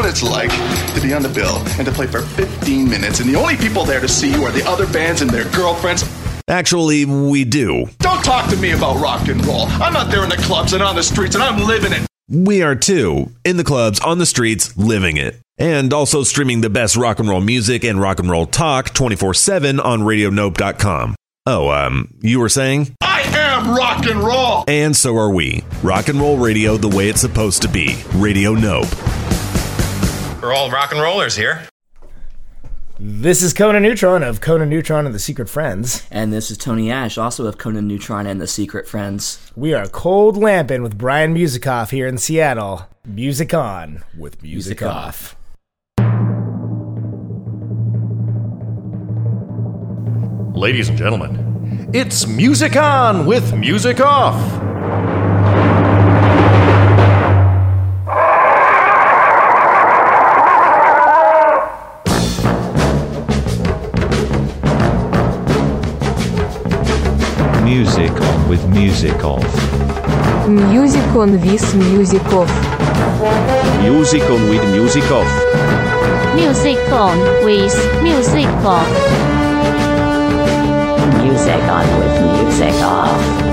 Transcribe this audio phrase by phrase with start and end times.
[0.00, 0.50] what it's like
[0.94, 3.84] to be on the bill and to play for 15 minutes, and the only people
[3.84, 6.04] there to see you are the other bands and their girlfriends?
[6.48, 7.84] Actually, we do.
[7.98, 9.66] Don't talk to me about rock and roll.
[9.66, 12.06] I'm out there in the clubs and on the streets, and I'm living it.
[12.30, 15.36] We are too, in the clubs, on the streets, living it.
[15.58, 19.34] And also streaming the best rock and roll music and rock and roll talk 24
[19.34, 21.14] 7 on RadioNope.com.
[21.44, 22.94] Oh, um, you were saying?
[23.02, 24.64] I am rock and roll!
[24.66, 25.62] And so are we.
[25.82, 28.02] Rock and roll radio the way it's supposed to be.
[28.14, 28.88] Radio Nope.
[30.42, 31.66] We're all rock and rollers here.
[32.98, 36.06] This is Conan Neutron of Conan Neutron and the Secret Friends.
[36.10, 39.52] And this is Tony Ash, also of Conan Neutron and the Secret Friends.
[39.54, 42.88] We are cold lamping with Brian Musikoff here in Seattle.
[43.04, 45.36] Music on with music, Music off.
[50.54, 55.19] Ladies and gentlemen, it's Music On with Music Off.
[68.80, 69.44] Music off.
[70.48, 72.50] Music on with music off.
[73.82, 75.30] Music on with music off.
[76.34, 78.88] Music on with music off.
[81.22, 83.49] Music on with music off.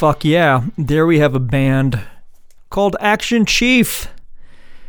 [0.00, 0.62] Fuck yeah.
[0.78, 2.00] There we have a band
[2.70, 4.08] called Action Chief,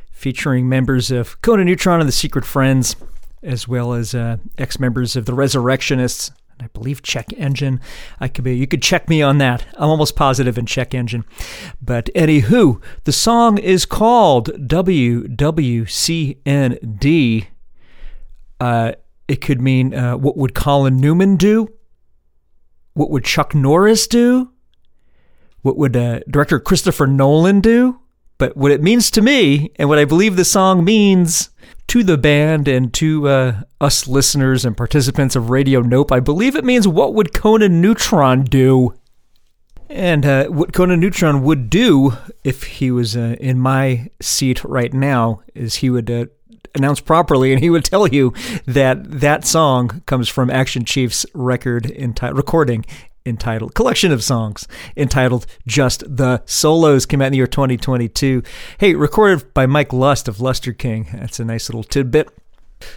[0.10, 2.96] featuring members of Conan Neutron and the Secret Friends,
[3.44, 6.32] as well as uh, ex members of the Resurrectionists.
[6.54, 7.82] and I believe Check Engine.
[8.22, 8.56] I could be.
[8.56, 9.66] You could check me on that.
[9.74, 11.26] I'm almost positive in Check Engine.
[11.82, 15.28] But anywho, the song is called WWCND.
[18.62, 18.92] Uh,
[19.28, 21.68] it could mean uh, what would Colin Newman do?
[22.94, 24.54] What would Chuck Norris do?
[25.62, 28.00] What would uh, director Christopher Nolan do?
[28.38, 31.52] But what it means to me, and what I believe the song means
[31.88, 36.56] to the band and to uh, us listeners and participants of Radio Nope, I believe
[36.56, 38.96] it means what would Conan Neutron do?
[39.90, 44.94] And uh, what Conan Neutron would do if he was uh, in my seat right
[44.94, 46.26] now is he would uh,
[46.74, 48.34] announce properly and he would tell you
[48.66, 51.92] that that song comes from Action Chief's record
[52.32, 52.86] recording
[53.26, 58.42] entitled collection of songs entitled just the solos came out in the year 2022
[58.80, 62.30] hey recorded by mike lust of Lustre King that's a nice little tidbit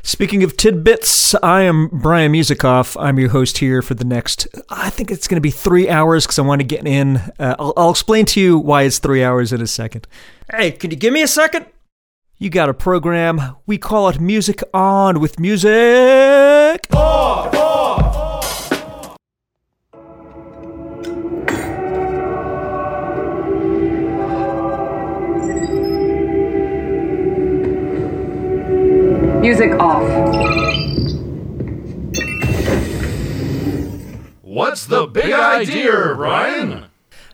[0.02, 2.96] Speaking of tidbits, I am Brian Musikoff.
[3.00, 6.24] I'm your host here for the next, I think it's going to be three hours
[6.24, 7.16] because I want to get in.
[7.38, 10.06] Uh, I'll, I'll explain to you why it's three hours in a second.
[10.50, 11.66] Hey, can you give me a second?
[12.38, 13.56] You got a program.
[13.66, 16.86] We call it Music On with Music.
[29.44, 30.00] Music off.
[34.40, 36.86] What's the big idea, Ryan?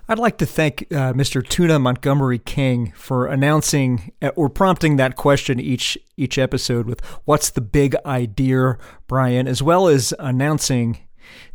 [0.09, 1.49] I'd like to thank uh, Mr.
[1.49, 7.49] Tuna Montgomery King for announcing uh, or prompting that question each each episode with "What's
[7.49, 8.77] the big idea,
[9.07, 10.99] Brian?" as well as announcing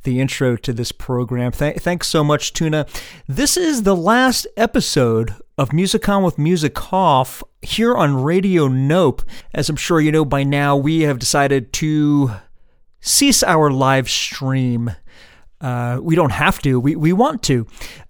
[0.04, 1.52] the intro to this program.
[1.52, 2.86] Th- thanks so much, Tuna.
[3.28, 9.22] This is the last episode of Music On with Music Off here on Radio Nope.
[9.54, 12.32] As I'm sure you know by now, we have decided to
[13.02, 14.92] cease our live stream.
[15.62, 16.80] Uh, we don't have to.
[16.80, 17.68] We we want to.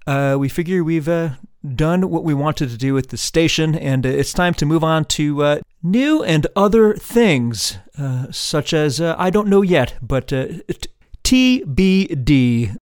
[0.08, 1.32] Uh, we figure we've uh,
[1.76, 4.84] done what we wanted to do with the station, and uh, it's time to move
[4.84, 10.28] on to uh, new and other things, uh, such as I don't know yet, but
[10.30, 10.62] t-
[11.24, 12.76] TBD.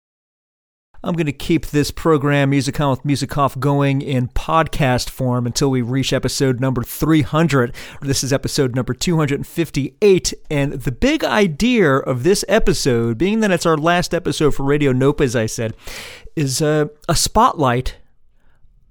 [1.06, 5.46] I'm going to keep this program, Music On with Music Off, going in podcast form
[5.46, 7.76] until we reach episode number 300.
[8.02, 10.34] This is episode number 258.
[10.50, 14.94] And the big idea of this episode, being that it's our last episode for Radio
[14.94, 15.74] Nope, as I said,
[16.38, 17.98] is uh, a spotlight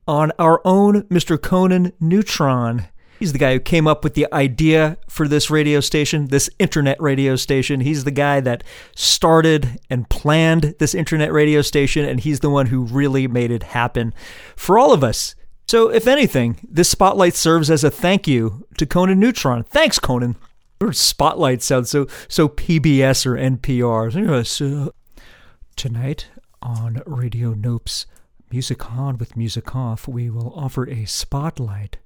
[0.07, 1.41] on our own Mr.
[1.41, 2.89] Conan Neutron.
[3.19, 7.01] He's the guy who came up with the idea for this radio station, this internet
[7.01, 7.81] radio station.
[7.81, 8.65] He's the guy that
[8.97, 13.63] started and planned this internet radio station, and he's the one who really made it
[13.63, 14.13] happen
[14.57, 15.35] for all of us.
[15.69, 19.63] So, if anything, this spotlight serves as a thank you to Conan Neutron.
[19.65, 20.37] Thanks, Conan.
[20.81, 24.45] Or spotlight sounds so so PBS or NPR.
[24.45, 24.93] So,
[25.77, 26.29] tonight
[26.61, 28.07] on Radio Nope's
[28.51, 31.99] Music On with Music Off, we will offer a spotlight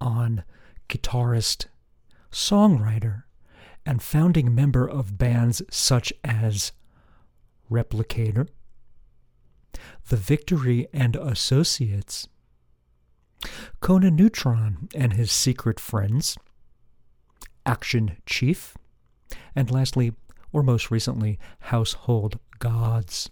[0.00, 0.44] on
[0.88, 1.66] guitarist,
[2.30, 3.24] songwriter,
[3.84, 6.72] and founding member of bands such as
[7.70, 8.48] Replicator,
[10.08, 12.28] The Victory and Associates,
[13.80, 16.36] Conan Neutron and his secret friends,
[17.64, 18.76] Action Chief,
[19.54, 20.12] and lastly,
[20.52, 23.30] or most recently, Household Gods.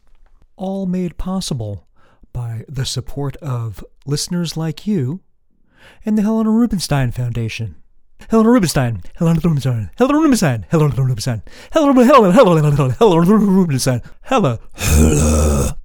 [0.56, 1.86] All made possible
[2.32, 5.20] by the support of listeners like you
[6.04, 7.76] and the Helena Rubinstein Foundation.
[8.28, 15.76] Helena Rubinstein, Helena Rubinstein, Helena Rubinstein, Helena Rubinstein, Helena, Helena, Helena, Helena, Rubinstein, Helena, Helena.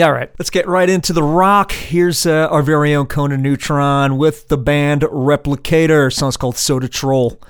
[0.00, 1.72] All right, let's get right into the rock.
[1.72, 6.12] Here's uh, our very own Conan Neutron with the band Replicator.
[6.12, 7.40] Song's called Soda Troll.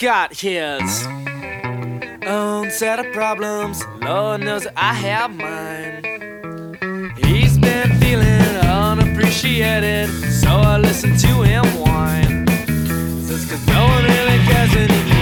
[0.00, 1.06] Got his
[2.26, 3.84] own set of problems.
[4.00, 7.12] Lord knows I have mine.
[7.18, 12.46] He's been feeling unappreciated, so I listen to him whine.
[13.26, 15.19] Says, cause no one really cares and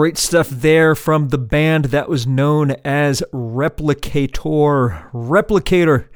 [0.00, 5.10] Great stuff there from the band that was known as Replicator.
[5.12, 6.08] Replicator.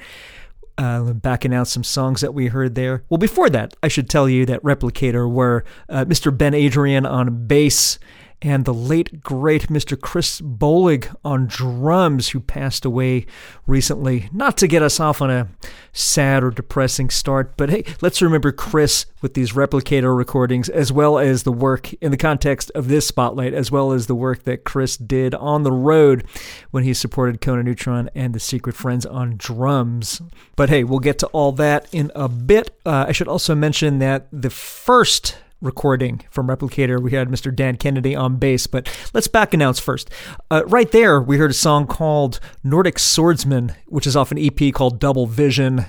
[0.78, 3.04] Uh, backing out some songs that we heard there.
[3.10, 6.34] Well, before that, I should tell you that Replicator were uh, Mr.
[6.34, 7.98] Ben Adrian on bass
[8.44, 9.98] and the late, great Mr.
[9.98, 13.24] Chris Bolig on drums, who passed away
[13.66, 14.28] recently.
[14.34, 15.48] Not to get us off on a
[15.92, 21.18] sad or depressing start, but hey, let's remember Chris with these Replicator recordings, as well
[21.18, 24.64] as the work in the context of this spotlight, as well as the work that
[24.64, 26.26] Chris did on the road
[26.70, 30.20] when he supported Conan Neutron and the Secret Friends on drums.
[30.54, 32.78] But hey, we'll get to all that in a bit.
[32.84, 37.02] Uh, I should also mention that the first recording from Replicator.
[37.02, 37.54] We had Mr.
[37.54, 40.10] Dan Kennedy on bass, but let's back announce first.
[40.50, 44.72] Uh, right there, we heard a song called Nordic Swordsman, which is off an EP
[44.72, 45.86] called Double Vision.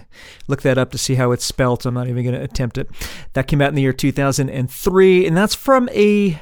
[0.47, 1.85] Look that up to see how it's spelt.
[1.85, 2.89] I'm not even going to attempt it.
[3.33, 6.41] That came out in the year 2003, and that's from a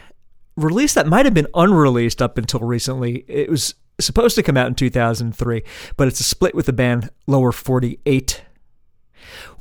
[0.56, 3.26] release that might have been unreleased up until recently.
[3.28, 5.63] It was supposed to come out in 2003,
[5.98, 8.43] but it's a split with the band Lower 48.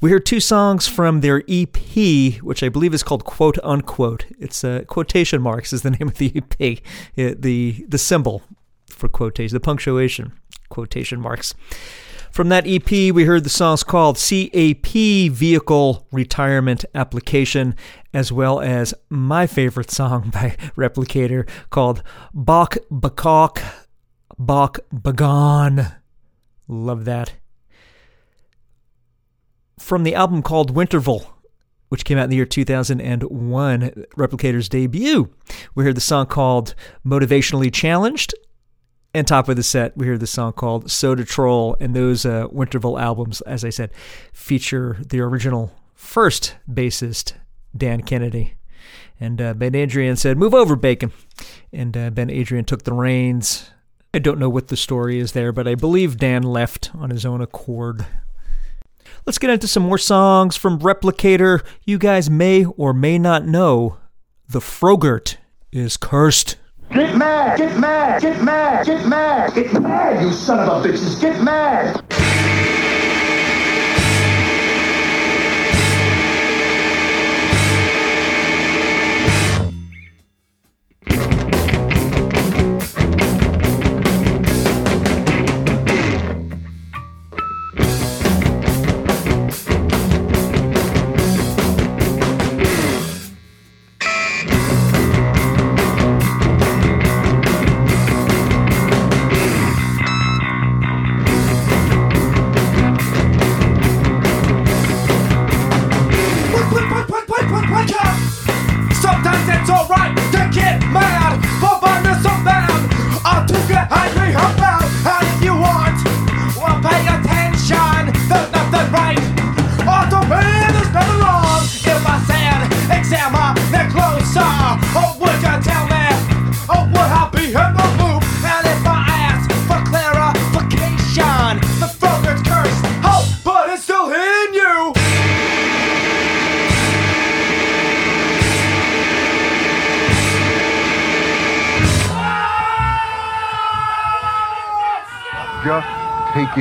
[0.01, 1.77] We heard two songs from their EP,
[2.43, 6.15] which I believe is called "Quote Unquote." It's uh, quotation marks is the name of
[6.15, 6.81] the EP,
[7.17, 8.43] it, the the symbol
[8.89, 10.33] for quotation, the punctuation,
[10.69, 11.55] quotation marks.
[12.33, 17.75] From that EP, we heard the songs called CAP Vehicle Retirement Application,
[18.15, 23.63] as well as my favorite song by Replicator called Bach Bakok
[24.39, 25.95] Bach Bagon.
[26.69, 27.35] Love that
[29.83, 31.27] from the album called Winterval,
[31.89, 33.81] which came out in the year 2001,
[34.17, 35.35] Replicator's debut.
[35.75, 38.33] We hear the song called Motivationally Challenged.
[39.13, 41.77] And top of the set, we hear the song called Soda Troll.
[41.81, 43.91] And those uh, Winterval albums, as I said,
[44.33, 47.35] feature the original first bassist,
[47.77, 48.55] Dan Kennedy.
[49.21, 51.13] And uh, Ben Adrian said, Move over, Bacon.
[51.73, 53.71] And uh, Ben Adrian took the reins.
[54.15, 57.27] I don't know what the story is there, but I believe Dan left on his
[57.27, 58.07] own accord.
[59.25, 61.63] Let's get into some more songs from Replicator.
[61.85, 63.99] You guys may or may not know
[64.49, 65.39] the Frogurt
[65.71, 66.57] is cursed.
[66.93, 67.57] Get mad!
[67.57, 68.21] Get mad!
[68.21, 68.85] Get mad!
[68.85, 69.55] Get mad!
[69.55, 71.21] Get mad, you son of a bitches!
[71.21, 72.82] Get mad!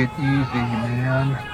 [0.02, 1.51] It easy, man.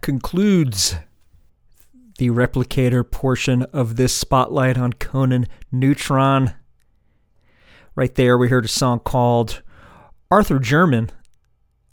[0.00, 0.96] Concludes
[2.18, 6.54] the replicator portion of this spotlight on Conan Neutron.
[7.94, 9.62] Right there, we heard a song called
[10.30, 11.10] Arthur Jermyn,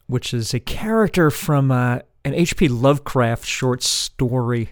[0.08, 2.68] which is a character from uh, an H.P.
[2.68, 4.72] Lovecraft short story.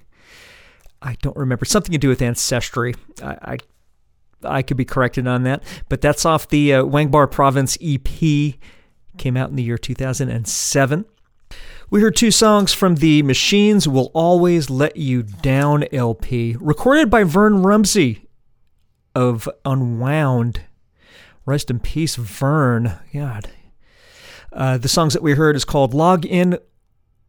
[1.02, 2.96] I don't remember something to do with ancestry.
[3.22, 3.58] I, I
[4.44, 8.06] I could be corrected on that, but that's off the uh, Whangbar Provence EP.
[9.18, 11.06] Came out in the year 2007.
[11.90, 17.24] We heard two songs from the Machines Will Always Let You Down LP, recorded by
[17.24, 18.28] Vern Rumsey
[19.14, 20.62] of Unwound.
[21.46, 23.00] Rest in peace, Vern.
[23.14, 23.50] God.
[24.52, 26.58] Uh, the songs that we heard is called Log In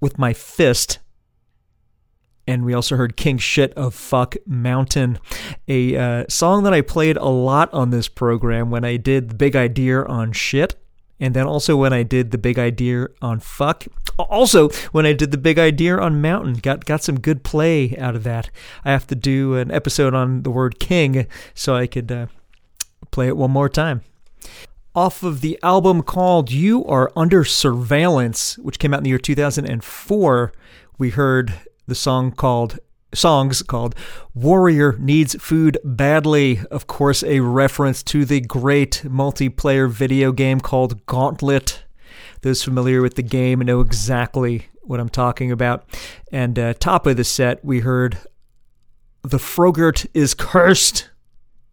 [0.01, 1.01] with My Fist
[2.47, 5.19] and we also heard King Shit of Fuck Mountain,
[5.67, 9.35] a uh, song that I played a lot on this program when I did the
[9.35, 10.77] big idea on shit.
[11.19, 13.87] And then also when I did the big idea on fuck.
[14.19, 16.55] Also when I did the big idea on mountain.
[16.55, 18.51] Got got some good play out of that.
[18.85, 22.27] I have to do an episode on the word king so I could uh,
[23.11, 24.03] play it one more time.
[24.95, 29.19] Off of the album called You Are Under Surveillance, which came out in the year
[29.19, 30.53] 2004,
[30.97, 31.53] we heard
[31.87, 32.79] the song called
[33.15, 33.95] songs called
[34.35, 36.61] Warrior Needs Food Badly.
[36.71, 41.85] Of course, a reference to the great multiplayer video game called Gauntlet.
[42.47, 45.85] Those familiar with the game and know exactly what I'm talking about.
[46.31, 48.19] And uh, top of the set, we heard
[49.25, 51.11] The Frogurt is Cursed,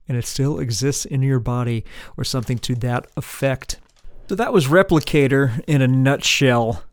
[0.07, 1.85] and it still exists in your body,
[2.17, 3.79] or something to that effect.
[4.27, 6.83] So that was Replicator in a nutshell.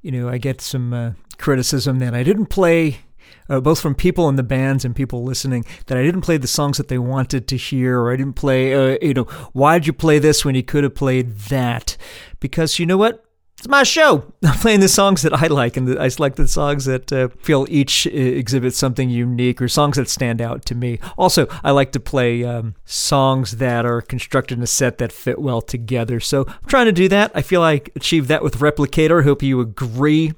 [0.00, 3.00] You know, I get some uh, criticism that I didn't play,
[3.48, 6.46] uh, both from people in the bands and people listening, that I didn't play the
[6.46, 9.92] songs that they wanted to hear, or I didn't play, uh, you know, why'd you
[9.92, 11.96] play this when you could have played that?
[12.40, 13.24] Because you know what?
[13.58, 14.32] It's my show.
[14.44, 17.66] I'm playing the songs that I like, and I select the songs that uh, feel
[17.68, 21.00] each uh, exhibit something unique or songs that stand out to me.
[21.16, 25.40] Also, I like to play um, songs that are constructed in a set that fit
[25.40, 26.20] well together.
[26.20, 27.32] So I'm trying to do that.
[27.34, 29.24] I feel I achieved that with Replicator.
[29.24, 30.34] Hope you agree.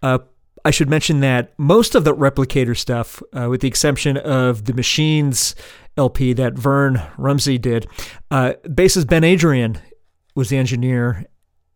[0.00, 0.20] Uh,
[0.64, 4.74] I should mention that most of the replicator stuff, uh, with the exception of the
[4.74, 5.54] Machines
[5.96, 7.86] LP that Vern Rumsey did,
[8.30, 9.80] uh, bassist Ben Adrian
[10.34, 11.26] was the engineer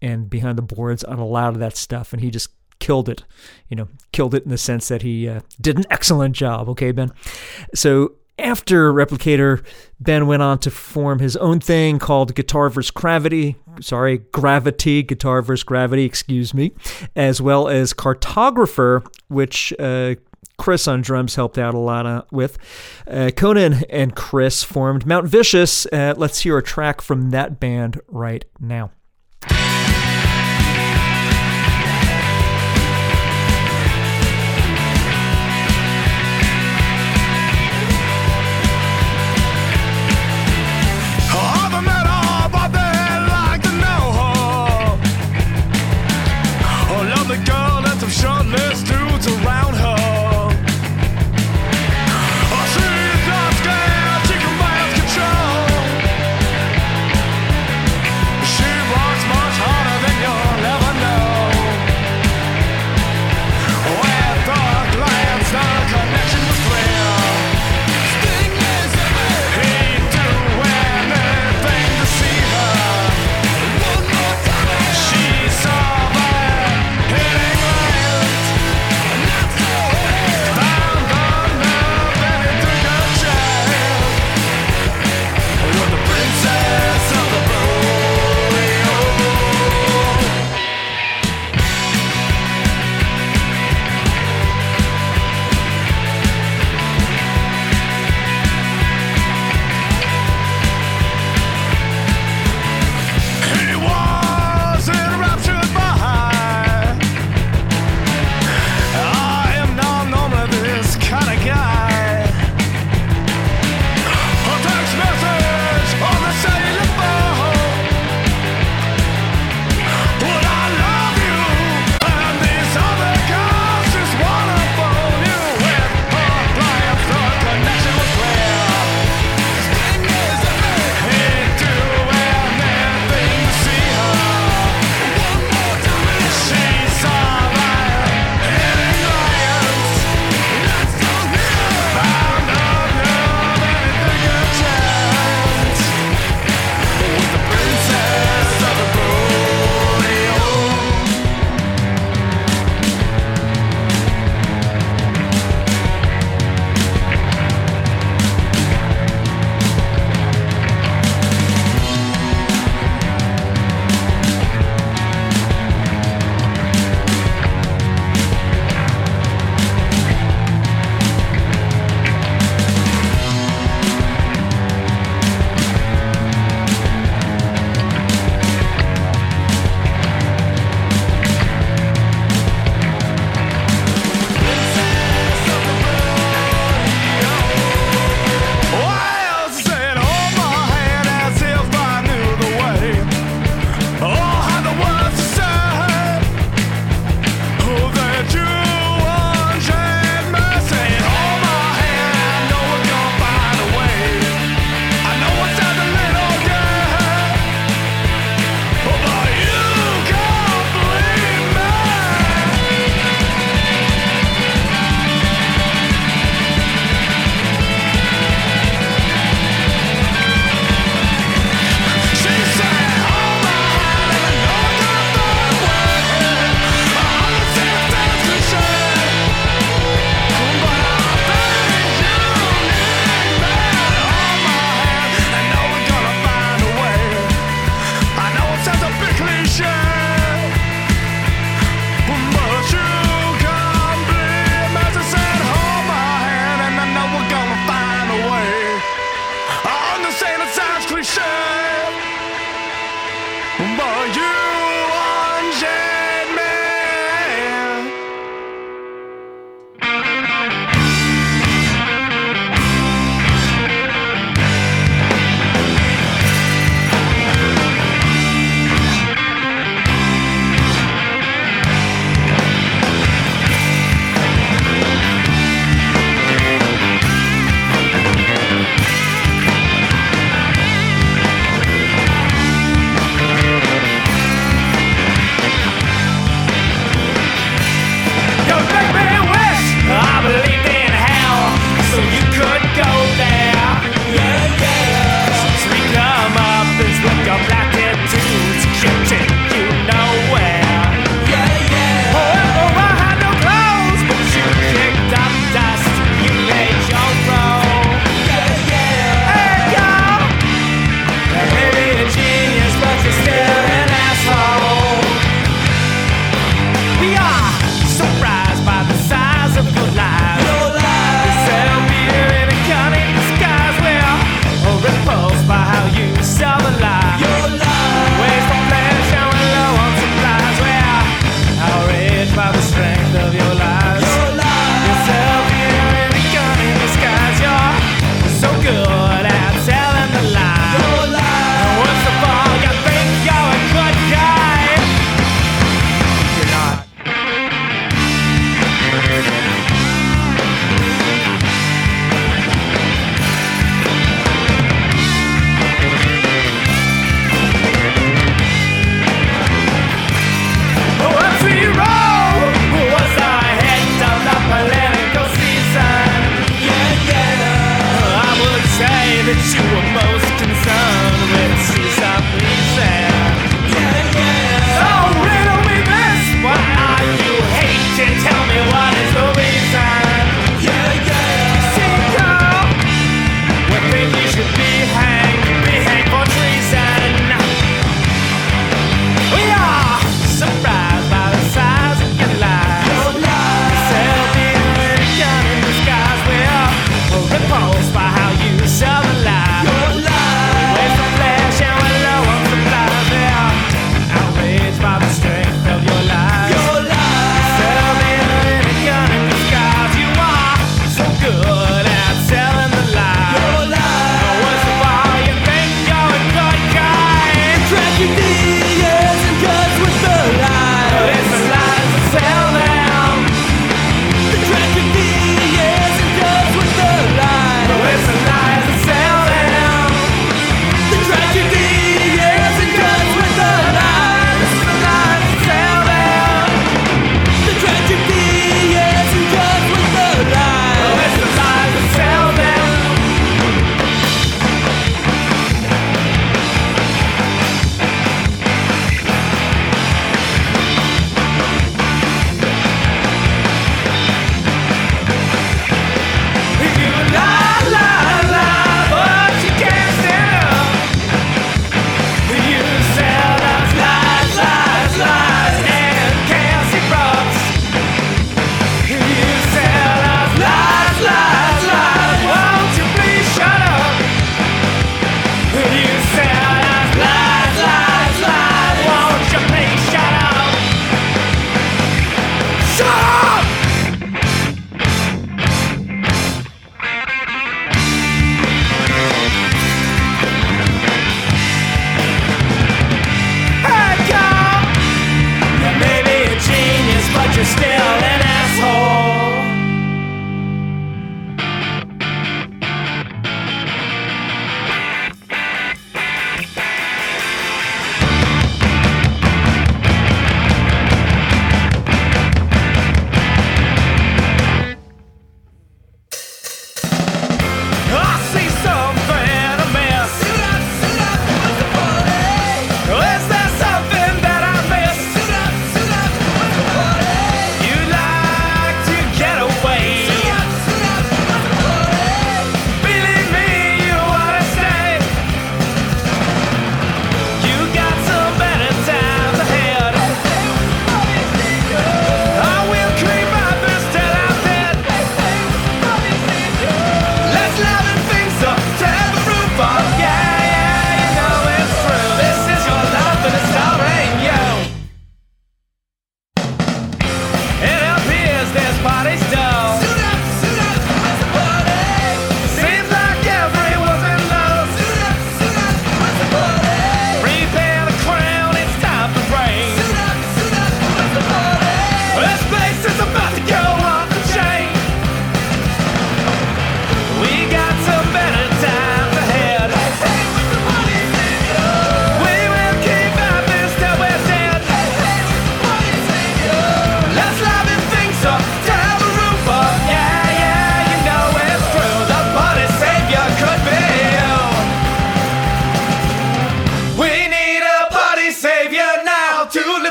[0.00, 3.24] and behind the boards on a lot of that stuff, and he just killed it.
[3.68, 6.68] You know, killed it in the sense that he uh, did an excellent job.
[6.68, 7.10] Okay, Ben.
[7.74, 9.64] So after Replicator,
[10.00, 12.90] Ben went on to form his own thing called Guitar vs.
[12.90, 13.56] Gravity.
[13.80, 15.64] Sorry, Gravity, Guitar vs.
[15.64, 16.72] Gravity, excuse me,
[17.16, 20.14] as well as Cartographer, which uh,
[20.58, 22.58] Chris on drums helped out a lot uh, with.
[23.06, 25.86] Uh, Conan and Chris formed Mount Vicious.
[25.86, 28.90] Uh, let's hear a track from that band right now.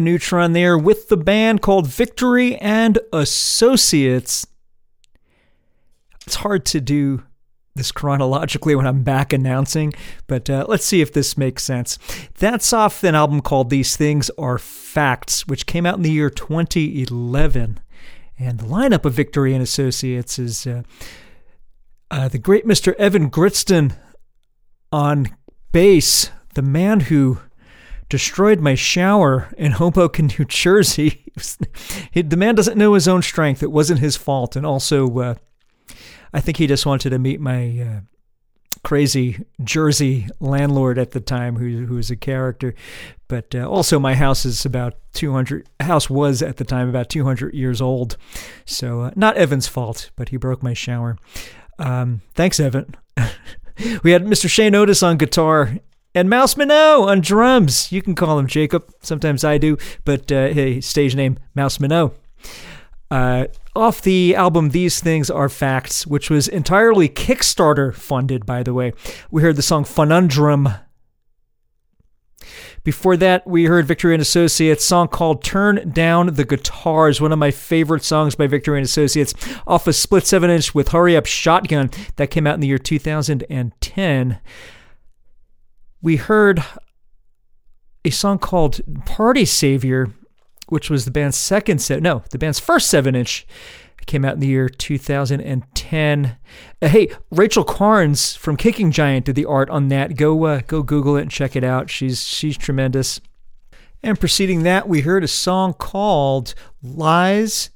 [0.00, 4.46] Neutron there with the band called Victory and Associates.
[6.26, 7.22] It's hard to do
[7.76, 9.92] this chronologically when I'm back announcing,
[10.26, 11.98] but uh, let's see if this makes sense.
[12.38, 16.30] That's off an album called These Things Are Facts, which came out in the year
[16.30, 17.78] 2011.
[18.38, 20.82] And the lineup of Victory and Associates is uh,
[22.10, 22.94] uh, the great Mr.
[22.94, 23.96] Evan Gritston
[24.92, 25.28] on
[25.72, 27.40] bass, the man who
[28.08, 31.32] destroyed my shower in Hoboken, New Jersey.
[32.10, 33.62] he, the man doesn't know his own strength.
[33.62, 34.56] It wasn't his fault.
[34.56, 35.34] And also, uh,
[36.32, 38.00] I think he just wanted to meet my uh,
[38.84, 42.74] crazy Jersey landlord at the time, who who was a character.
[43.28, 45.68] But uh, also, my house is about 200.
[45.80, 48.16] House was at the time about 200 years old,
[48.64, 50.10] so uh, not Evan's fault.
[50.16, 51.16] But he broke my shower.
[51.78, 52.94] Um, thanks, Evan.
[54.02, 54.48] we had Mr.
[54.48, 55.78] Shane Otis on guitar
[56.16, 57.92] and Mouse Minot on drums.
[57.92, 58.90] You can call him Jacob.
[59.02, 59.76] Sometimes I do,
[60.06, 62.18] but uh, hey, stage name Mouse Minot.
[63.10, 63.44] Uh,
[63.76, 68.94] off the album These Things Are Facts, which was entirely Kickstarter funded, by the way.
[69.30, 70.80] We heard the song Funundrum.
[72.82, 77.38] Before that, we heard Victory and Associates song called Turn Down the Guitars, one of
[77.38, 79.34] my favorite songs by Victory and Associates,
[79.66, 82.78] off a split 7 inch with Hurry Up Shotgun that came out in the year
[82.78, 84.38] 2010.
[86.02, 86.62] We heard
[88.04, 90.12] a song called Party Savior
[90.68, 92.02] which was the band's second set.
[92.02, 93.46] No, the band's first seven inch.
[94.06, 96.36] Came out in the year 2010.
[96.80, 100.16] Uh, hey, Rachel Carns from Kicking Giant did the art on that.
[100.16, 101.90] Go uh, go Google it and check it out.
[101.90, 103.20] She's she's tremendous.
[104.04, 106.54] And preceding that, we heard a song called
[106.84, 107.70] "Lies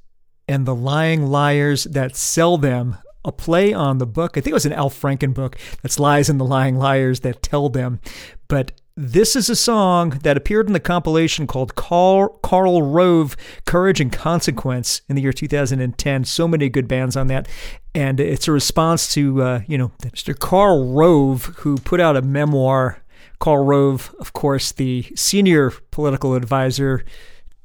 [0.47, 4.33] and the Lying Liars That Sell Them." A play on the book.
[4.33, 5.59] I think it was an Al Franken book.
[5.83, 8.01] That's "Lies and the Lying Liars That Tell Them."
[8.49, 13.35] But this is a song that appeared in the compilation called Carl, Karl Rove
[13.65, 16.25] Courage and Consequence in the year 2010.
[16.25, 17.49] So many good bands on that.
[17.95, 20.39] And it's a response to, uh, you know, Mr.
[20.39, 23.03] Karl Rove, who put out a memoir.
[23.39, 27.03] Karl Rove, of course, the senior political advisor,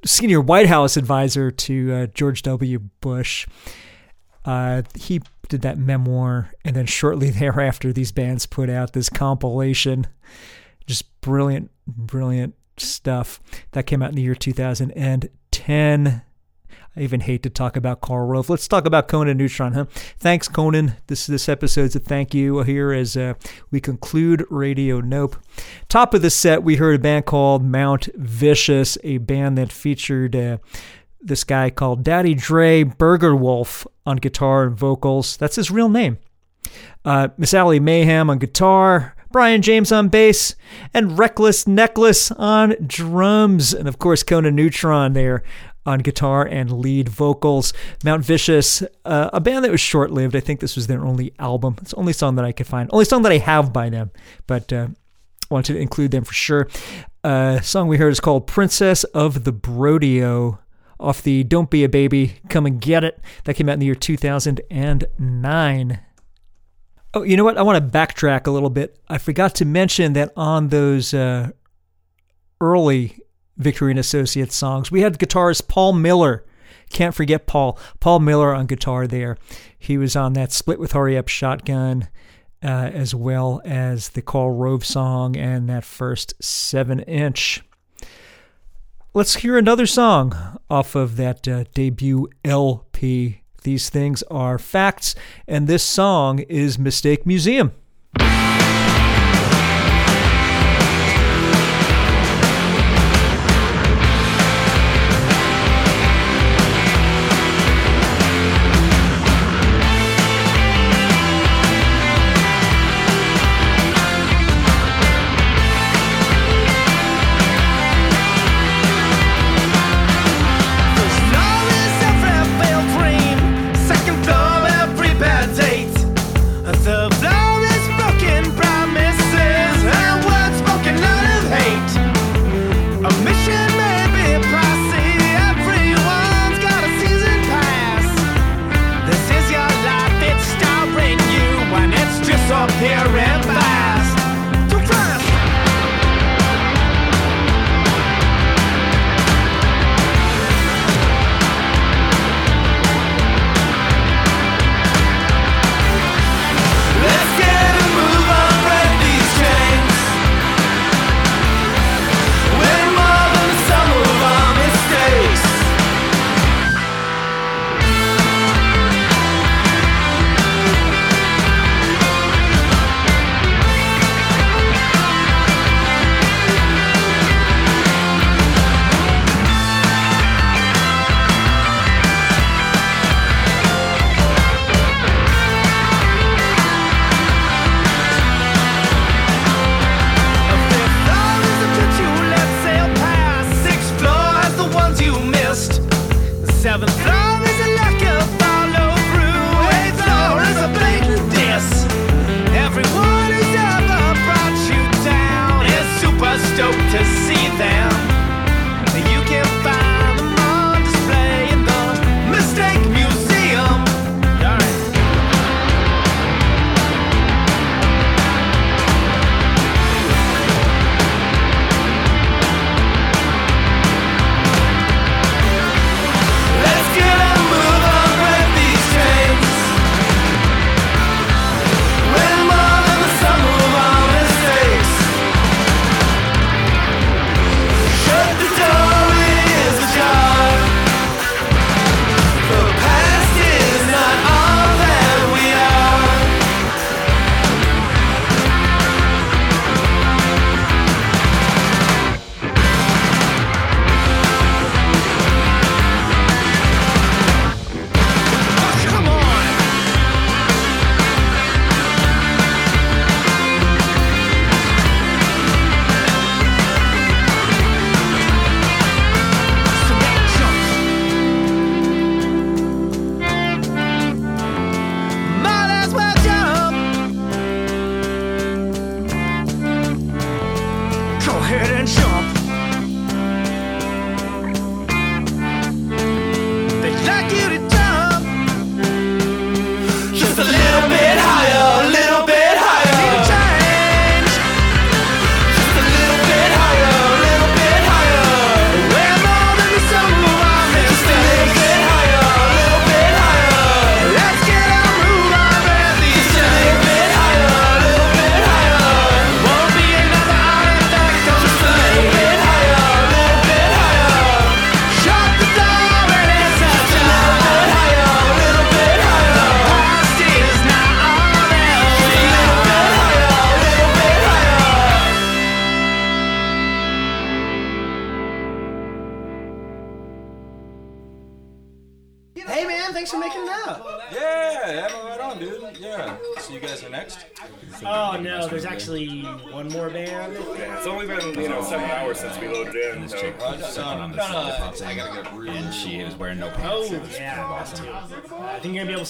[0.05, 2.79] senior White House advisor to uh, George W.
[3.01, 3.45] Bush.
[4.45, 10.07] Uh, he did that memoir, and then shortly thereafter, these bands put out this compilation
[10.85, 13.39] just brilliant, brilliant stuff
[13.71, 16.21] that came out in the year 2010.
[16.97, 18.49] I even hate to talk about Karl Rove.
[18.49, 19.85] Let's talk about Conan Neutron, huh?
[20.17, 20.95] Thanks, Conan.
[21.07, 23.33] This this episode's a thank you here as uh,
[23.69, 25.35] we conclude Radio Nope.
[25.89, 30.37] Top of the set, we heard a band called Mount Vicious, a band that featured
[30.37, 30.57] uh,
[31.25, 35.37] this guy called Daddy Dre Burger Wolf on guitar and vocals.
[35.37, 36.17] That's his real name.
[37.03, 40.55] Uh, Miss Allie Mayhem on guitar, Brian James on bass,
[40.93, 43.73] and Reckless Necklace on drums.
[43.73, 45.43] And of course, Conan Neutron there
[45.85, 47.73] on guitar and lead vocals.
[48.03, 50.35] Mount Vicious, uh, a band that was short lived.
[50.35, 51.75] I think this was their only album.
[51.81, 54.11] It's the only song that I could find, only song that I have by them,
[54.47, 54.87] but uh,
[55.49, 56.67] wanted to include them for sure.
[57.23, 60.59] Uh, song we heard is called Princess of the Brodeo
[60.99, 63.19] off the Don't Be a Baby, Come and Get It.
[63.43, 65.99] That came out in the year 2009.
[67.13, 67.57] Oh, you know what?
[67.57, 68.99] I want to backtrack a little bit.
[69.07, 71.51] I forgot to mention that on those uh,
[72.59, 73.19] early
[73.57, 76.45] Victory and Associates songs, we had guitarist Paul Miller.
[76.89, 77.79] Can't forget Paul.
[77.99, 79.37] Paul Miller on guitar there.
[79.77, 82.09] He was on that split with Hurry Up Shotgun,
[82.61, 87.61] uh, as well as the Karl Rove song and that first seven inch.
[89.15, 95.15] Let's hear another song off of that uh, debut LP these things are facts,
[95.47, 97.71] and this song is Mistake Museum.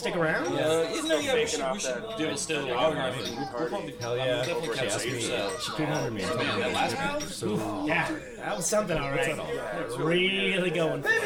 [0.06, 0.54] Stick around.
[0.54, 2.72] Yeah, you know, yeah, we should, we should do it still.
[2.78, 3.34] autograph it.
[3.36, 4.46] We'll probably Hell yeah.
[4.46, 5.14] definitely She catch asked me.
[5.14, 5.64] yourself.
[5.64, 6.22] She put under me.
[6.22, 7.86] and told me that last band was so.
[7.88, 9.40] Yeah, that was something, all right.
[9.98, 11.04] Really going.
[11.04, 11.18] Yeah,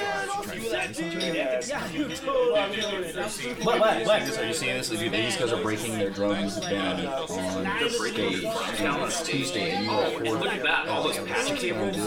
[1.92, 3.12] you totally.
[3.64, 4.38] What, what, what?
[4.40, 4.90] Are you seeing this?
[4.90, 8.44] Dude, these guys are breaking their drum music band on stage.
[8.80, 11.98] And it's Tuesday, and you oh, record Look at that, all those patch cables.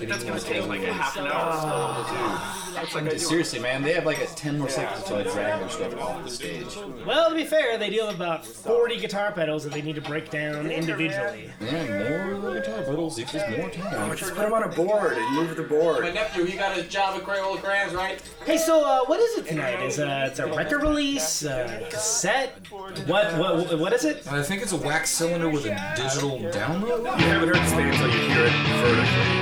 [0.00, 1.32] That's gonna take like a half an hour.
[1.34, 2.71] Ah.
[2.92, 6.00] Dude, seriously, man, they have like a 10 more seconds until I drag their stuff
[6.00, 6.76] off the stage.
[7.06, 10.00] Well, to be fair, they deal with about 40 guitar pedals that they need to
[10.00, 11.50] break down individually.
[11.60, 14.16] Yeah, more guitar pedals equals more time.
[14.16, 16.02] Just put them on a board and move the board.
[16.02, 18.22] My nephew, he got his job at Crayola Crayons, right?
[18.44, 19.80] Hey, so uh, what is it tonight?
[19.82, 22.58] Is uh, it's a record release, uh, cassette?
[23.06, 24.26] What what what is it?
[24.28, 26.98] I think it's a wax cylinder with a digital download.
[27.20, 29.41] You haven't heard the thing until you hear it vertically.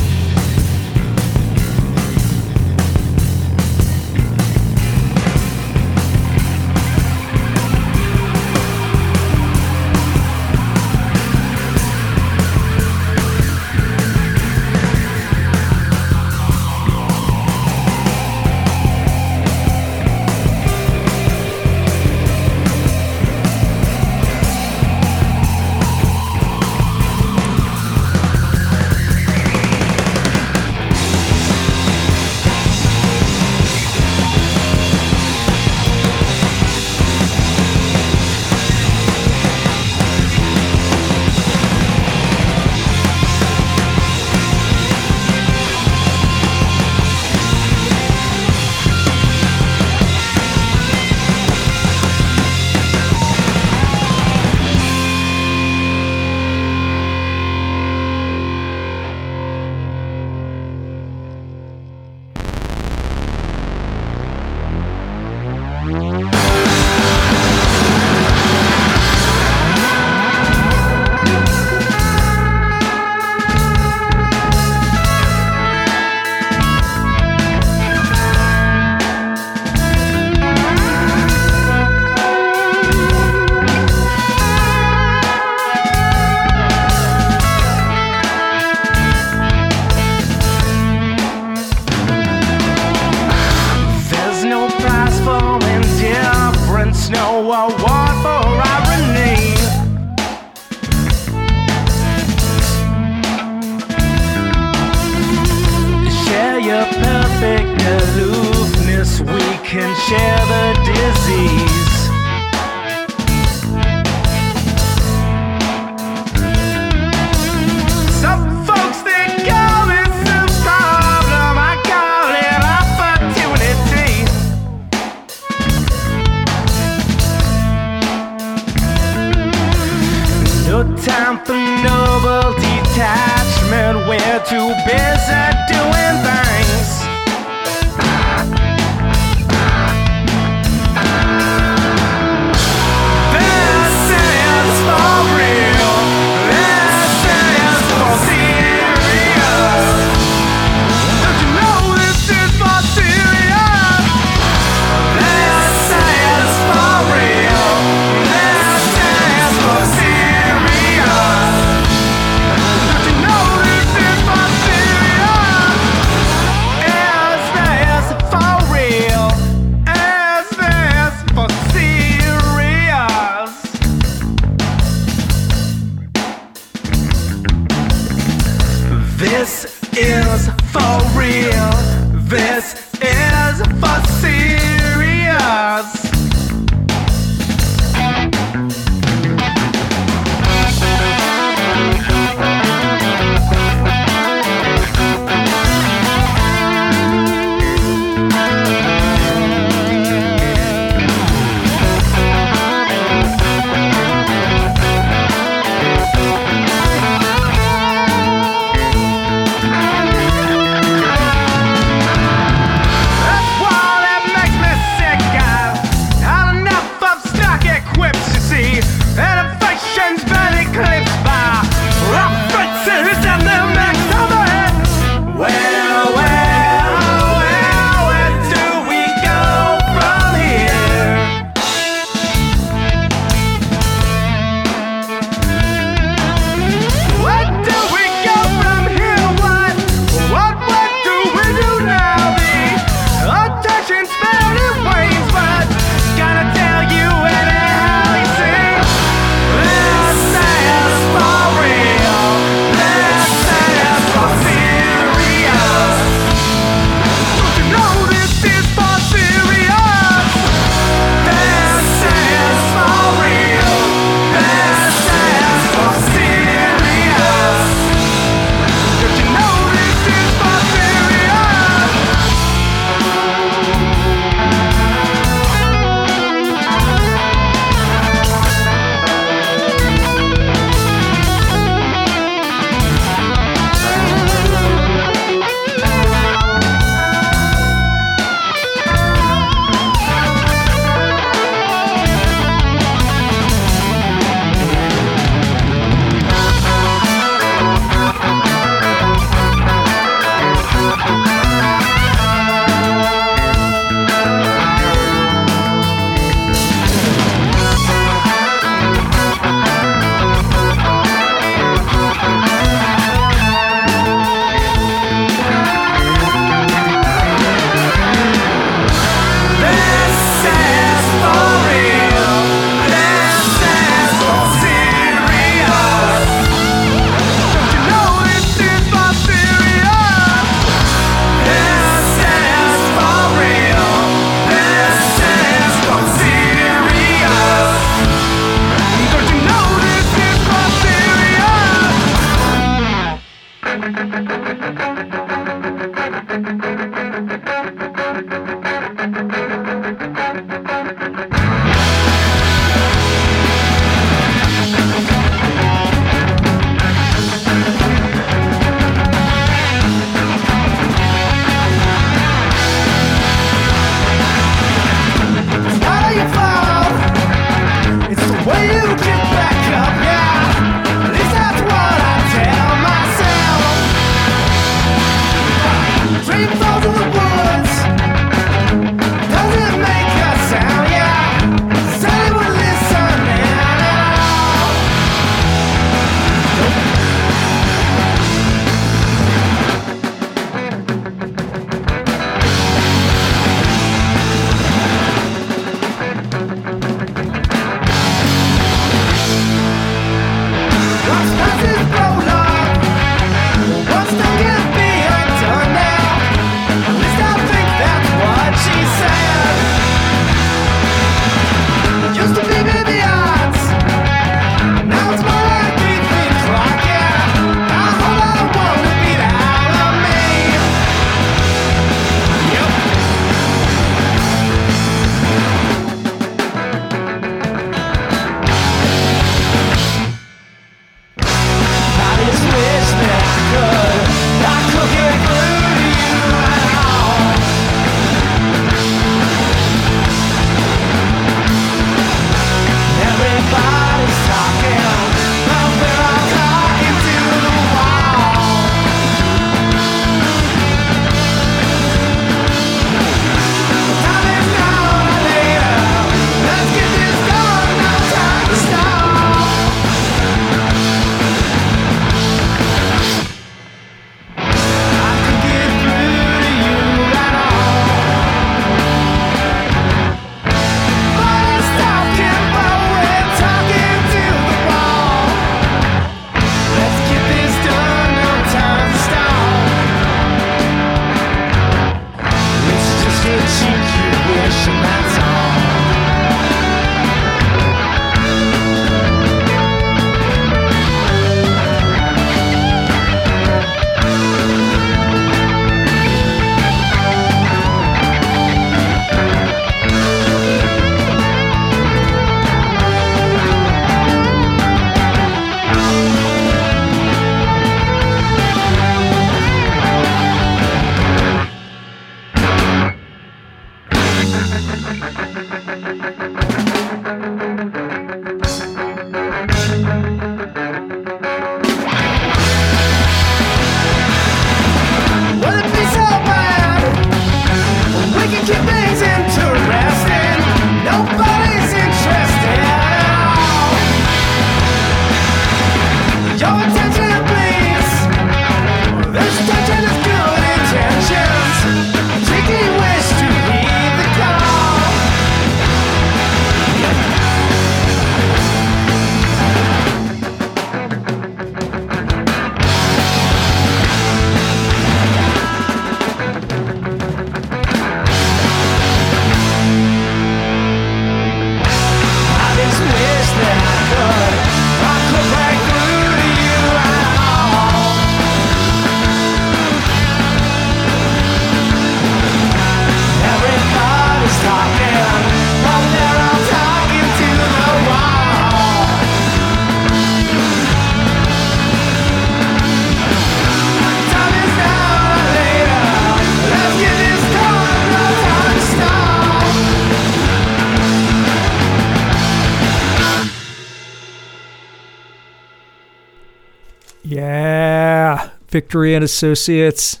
[598.58, 600.00] Victory and Associates.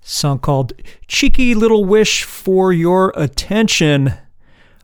[0.00, 0.72] Song called
[1.08, 4.14] Cheeky Little Wish for Your Attention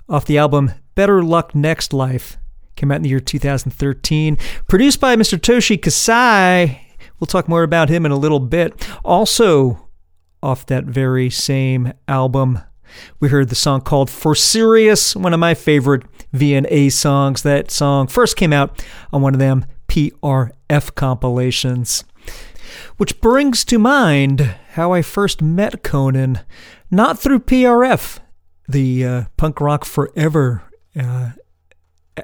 [0.09, 2.37] off the album Better Luck Next Life.
[2.75, 4.37] Came out in the year 2013.
[4.67, 5.39] Produced by Mr.
[5.39, 6.85] Toshi Kasai.
[7.21, 8.85] We'll talk more about him in a little bit.
[9.05, 9.89] Also,
[10.43, 12.59] off that very same album,
[13.21, 16.03] we heard the song called For Serious, one of my favorite
[16.35, 17.45] VNA songs.
[17.45, 22.03] That song first came out on one of them PRF compilations.
[22.97, 26.41] Which brings to mind how I first met Conan,
[26.91, 28.19] not through PRF,
[28.69, 30.63] the uh, Punk Rock Forever
[30.99, 31.31] uh,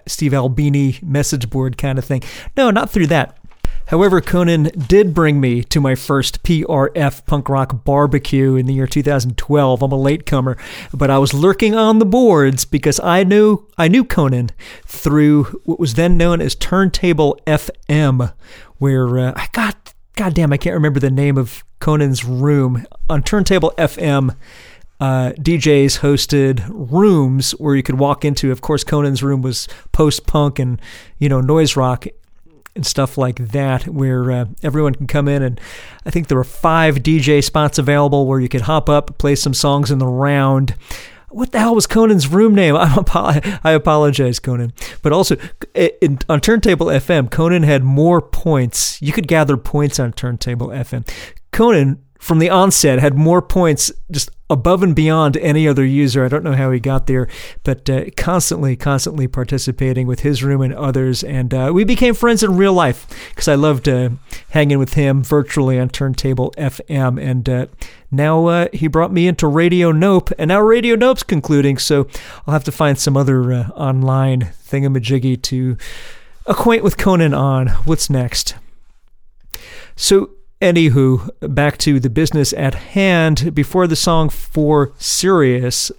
[0.06, 2.22] Steve Albini message board kind of thing.
[2.56, 3.38] No, not through that.
[3.86, 8.86] However, Conan did bring me to my first PRF punk rock barbecue in the year
[8.86, 9.82] 2012.
[9.82, 10.56] I'm a latecomer,
[10.94, 14.50] but I was lurking on the boards because I knew I knew Conan
[14.86, 18.32] through what was then known as Turntable FM,
[18.78, 23.72] where uh, I got goddamn I can't remember the name of Conan's room on Turntable
[23.78, 24.36] FM.
[25.00, 28.52] Uh, DJs hosted rooms where you could walk into.
[28.52, 30.80] Of course, Conan's room was post punk and
[31.18, 32.06] you know noise rock
[32.74, 35.42] and stuff like that, where uh, everyone can come in.
[35.42, 35.60] And
[36.06, 39.54] I think there were five DJ spots available where you could hop up, play some
[39.54, 40.74] songs in the round.
[41.32, 42.76] What the hell was Conan's room name?
[42.76, 44.72] I'm apo- I apologize, Conan.
[45.02, 45.36] But also,
[45.74, 49.00] in, on Turntable FM, Conan had more points.
[49.00, 51.08] You could gather points on Turntable FM.
[51.52, 56.24] Conan, from the onset, had more points just above and beyond any other user.
[56.24, 57.26] I don't know how he got there,
[57.64, 61.24] but uh, constantly, constantly participating with his room and others.
[61.24, 64.10] And uh, we became friends in real life because I loved uh,
[64.50, 67.20] hanging with him virtually on Turntable FM.
[67.20, 67.66] And uh,
[68.10, 71.78] now uh, he brought me into Radio Nope, and now Radio Nope's concluding.
[71.78, 72.06] So
[72.46, 75.76] I'll have to find some other uh, online thingamajiggy to
[76.46, 77.68] acquaint with Conan on.
[77.68, 78.54] What's next?
[79.96, 80.30] So
[80.62, 83.52] Anywho, back to the business at hand.
[83.52, 85.90] Before the song For Serious,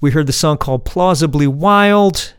[0.00, 2.34] we heard the song called Plausibly Wild,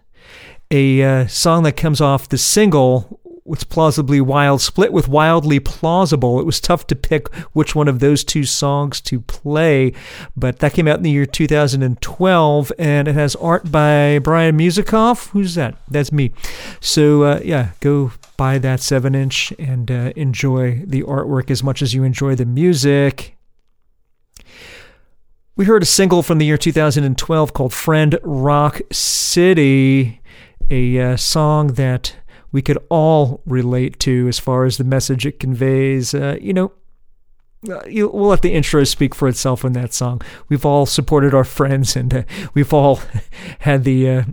[0.72, 6.40] a uh, song that comes off the single was plausibly wild split with wildly plausible.
[6.40, 9.94] It was tough to pick which one of those two songs to play,
[10.36, 15.30] but that came out in the year 2012 and it has art by Brian Musikoff.
[15.30, 15.76] Who's that?
[15.90, 16.32] That's me.
[16.80, 21.82] So, uh, yeah, go buy that 7 inch and uh, enjoy the artwork as much
[21.82, 23.36] as you enjoy the music.
[25.56, 30.22] We heard a single from the year 2012 called Friend Rock City,
[30.70, 32.16] a uh, song that
[32.52, 36.14] we could all relate to as far as the message it conveys.
[36.14, 36.72] Uh, you know,
[37.70, 40.22] uh, you, we'll let the intro speak for itself in that song.
[40.48, 43.02] We've all supported our friends and uh, we've all
[43.60, 44.24] had the uh,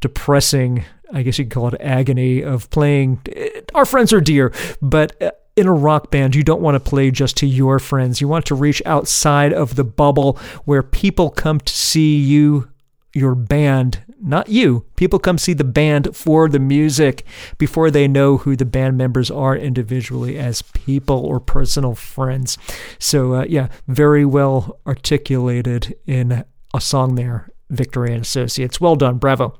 [0.00, 3.20] depressing, I guess you could call it agony of playing.
[3.28, 6.90] Uh, our friends are dear, but uh, in a rock band, you don't want to
[6.90, 8.20] play just to your friends.
[8.20, 12.70] You want to reach outside of the bubble where people come to see you
[13.12, 14.86] your band, not you.
[14.96, 17.24] People come see the band for the music
[17.58, 22.56] before they know who the band members are individually as people or personal friends.
[22.98, 27.50] So, uh, yeah, very well articulated in a song there.
[27.70, 28.80] Victory and Associates.
[28.80, 29.54] Well done, bravo.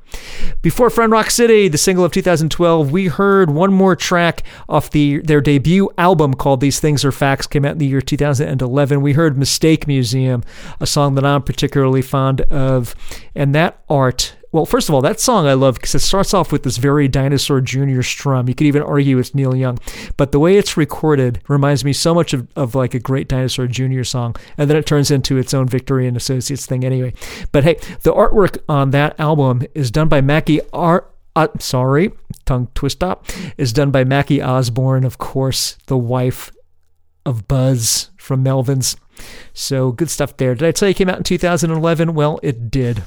[0.63, 5.19] Before Friend Rock City, the single of 2012, we heard one more track off the
[5.19, 9.01] their debut album called These Things Are Facts, came out in the year 2011.
[9.01, 10.43] We heard Mistake Museum,
[10.81, 12.95] a song that I'm particularly fond of,
[13.35, 16.51] and that art well, first of all, that song I love because it starts off
[16.51, 18.03] with this very Dinosaur Jr.
[18.03, 18.49] strum.
[18.49, 19.79] You could even argue it's Neil Young,
[20.17, 23.69] but the way it's recorded reminds me so much of, of like a great Dinosaur
[23.69, 24.03] Jr.
[24.03, 27.15] song, and then it turns into its own Victory and Associates thing anyway.
[27.53, 31.07] But hey, the artwork on that album is done by Mackie R.
[31.37, 32.11] Uh, sorry,
[32.45, 36.51] tongue twist up, is done by Mackie Osborne, of course, the wife
[37.25, 38.97] of Buzz from Melvins.
[39.53, 40.57] So good stuff there.
[40.57, 42.15] Did I tell you it came out in 2011?
[42.15, 43.05] Well, it did.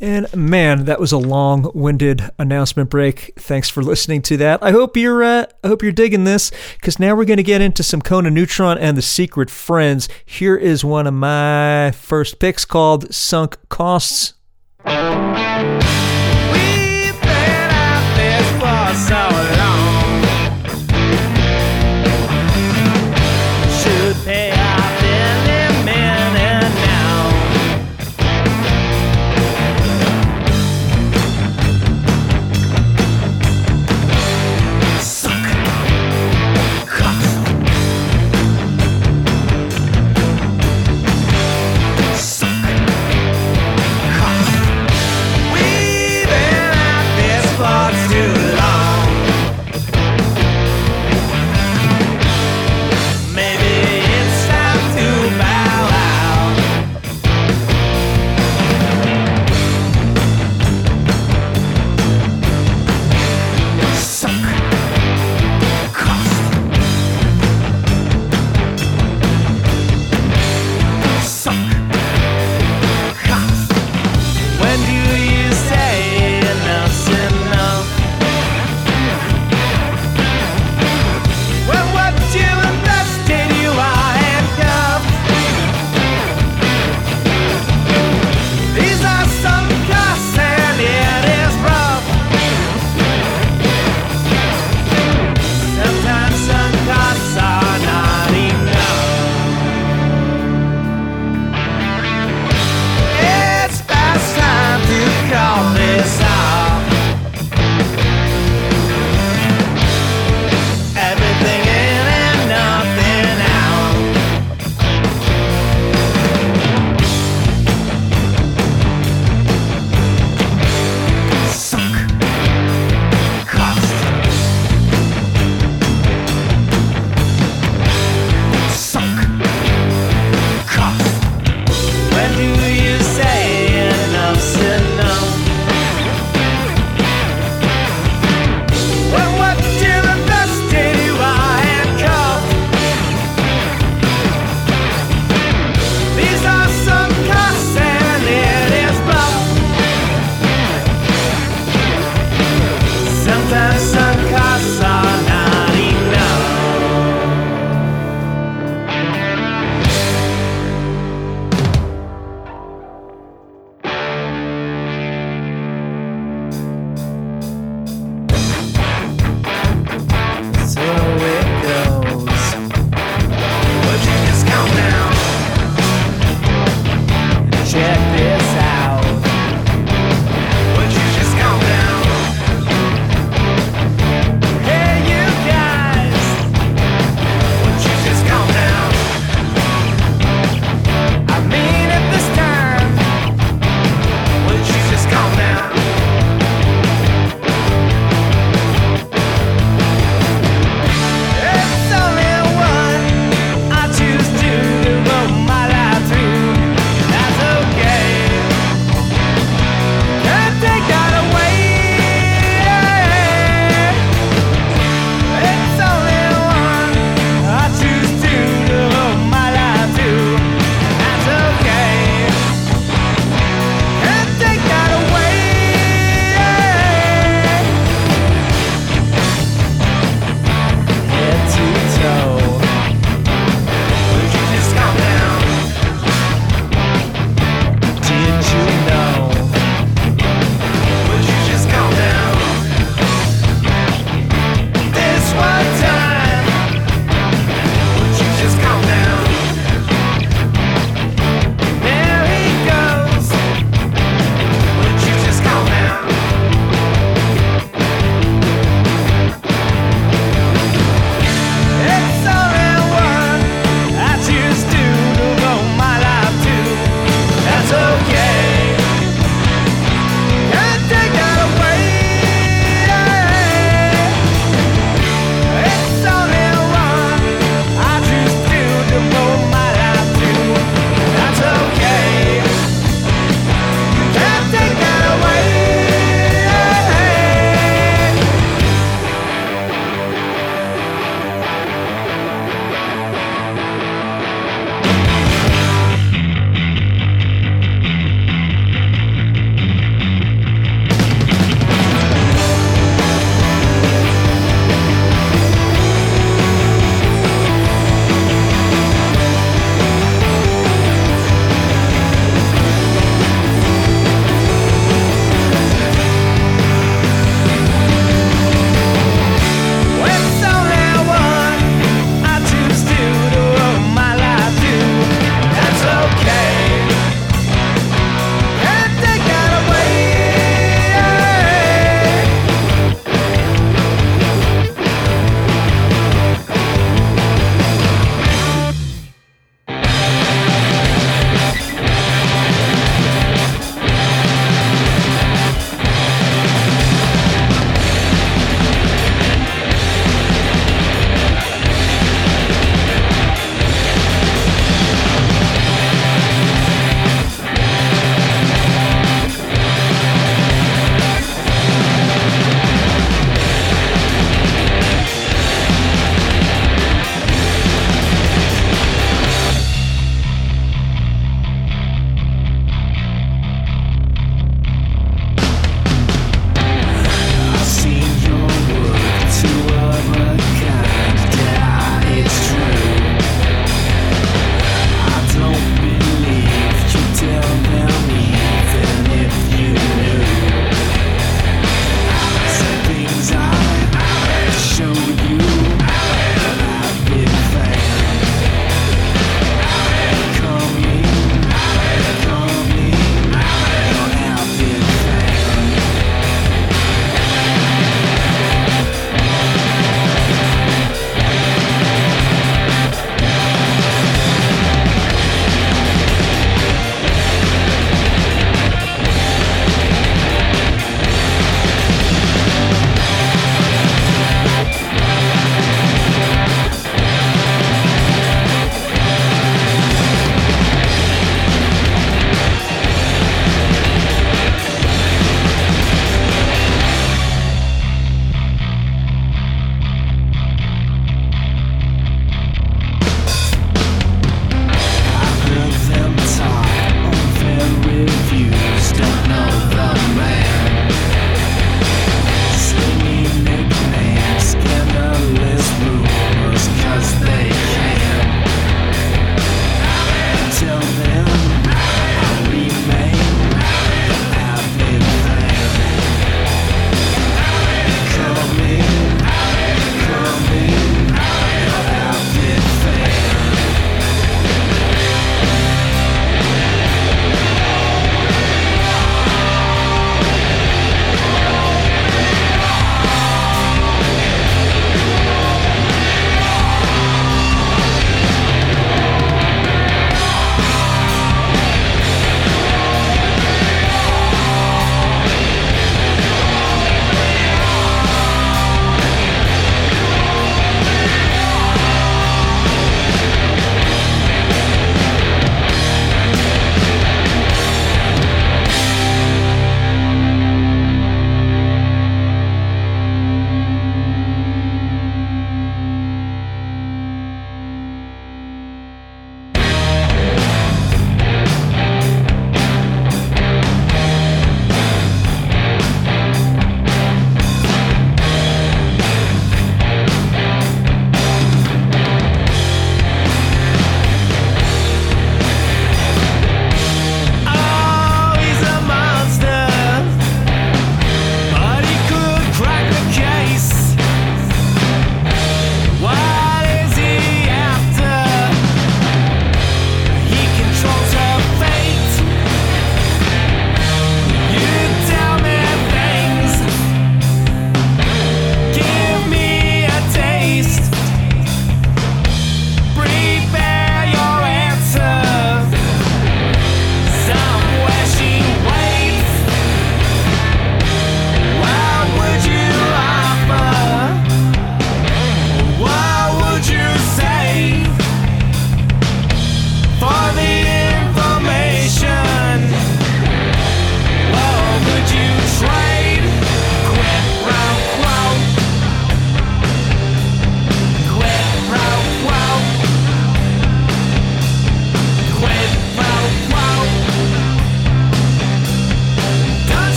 [0.00, 3.32] And man, that was a long-winded announcement break.
[3.36, 4.62] Thanks for listening to that.
[4.62, 7.60] I hope you're uh, I hope you're digging this because now we're going to get
[7.60, 10.08] into some Conan Neutron and the Secret Friends.
[10.24, 14.34] Here is one of my first picks called "Sunk Costs."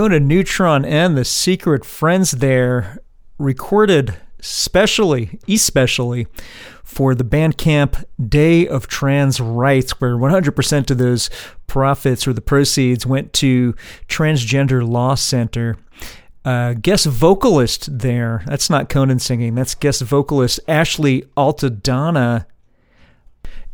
[0.00, 3.00] Conan Neutron and the Secret Friends there
[3.36, 6.26] recorded specially, especially
[6.82, 11.28] for the Bandcamp Day of Trans Rights, where 100% of those
[11.66, 13.74] profits or the proceeds went to
[14.08, 15.76] Transgender Law Center.
[16.46, 22.46] Uh, guest vocalist there, that's not Conan singing, that's guest vocalist Ashley Altadonna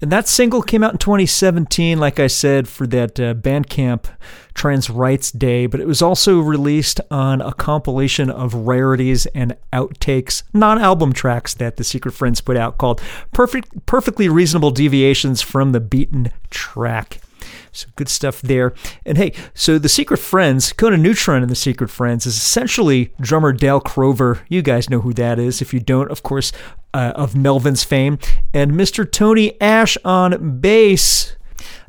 [0.00, 4.06] and that single came out in 2017, like I said, for that uh, Bandcamp
[4.52, 10.42] Trans Rights Day, but it was also released on a compilation of rarities and outtakes,
[10.52, 13.00] non album tracks that the Secret Friends put out called
[13.32, 17.20] Perfect, Perfectly Reasonable Deviations from the Beaten Track.
[17.76, 18.72] So good stuff there.
[19.04, 23.52] And hey, so the Secret Friends, Conan Neutron and the Secret Friends is essentially drummer
[23.52, 24.40] Dale Crover.
[24.48, 25.60] You guys know who that is.
[25.60, 26.52] If you don't, of course,
[26.94, 28.18] uh, of Melvin's fame,
[28.54, 29.10] and Mr.
[29.10, 31.36] Tony Ash on bass.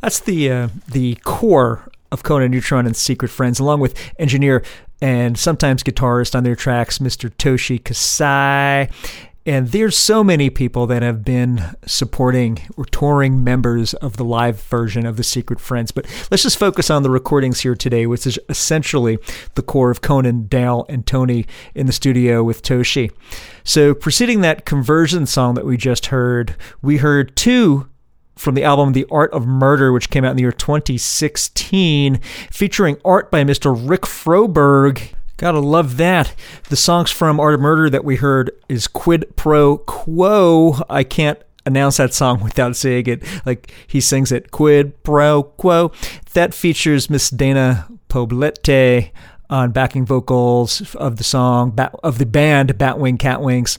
[0.01, 4.63] That's the uh, the core of Conan Neutron and Secret Friends, along with engineer
[5.01, 7.29] and sometimes guitarist on their tracks, Mr.
[7.29, 8.89] Toshi Kasai.
[9.47, 14.61] And there's so many people that have been supporting or touring members of the live
[14.61, 15.91] version of the Secret Friends.
[15.91, 19.17] But let's just focus on the recordings here today, which is essentially
[19.55, 23.09] the core of Conan, Dale, and Tony in the studio with Toshi.
[23.63, 27.87] So, preceding that conversion song that we just heard, we heard two
[28.35, 32.17] from the album The Art of Murder, which came out in the year 2016,
[32.51, 33.73] featuring art by Mr.
[33.73, 36.33] Rick Froberg Gotta love that.
[36.69, 40.81] The songs from Art of Murder that we heard is Quid Pro Quo.
[40.89, 44.49] I can't announce that song without saying it like he sings it.
[44.49, 45.91] Quid Pro Quo.
[46.33, 49.11] That features Miss Dana Poblete
[49.49, 53.77] on backing vocals of the song of the band Batwing Catwings.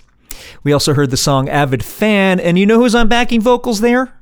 [0.63, 4.18] We also heard the song Avid Fan, and you know who's on backing vocals there?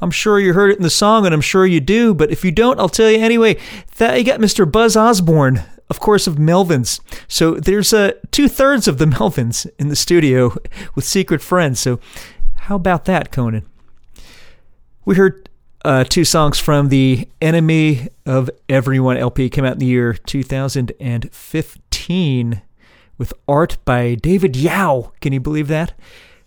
[0.00, 2.44] I'm sure you heard it in the song, and I'm sure you do, but if
[2.44, 3.56] you don't, I'll tell you anyway.
[3.96, 4.70] That you got Mr.
[4.70, 7.00] Buzz Osborne of course, of Melvins.
[7.28, 10.54] So there's uh, two thirds of the Melvins in the studio
[10.94, 11.80] with Secret Friends.
[11.80, 11.98] So
[12.54, 13.64] how about that, Conan?
[15.04, 15.48] We heard
[15.84, 22.62] uh, two songs from the Enemy of Everyone LP, came out in the year 2015
[23.18, 25.12] with art by David Yow.
[25.20, 25.92] Can you believe that?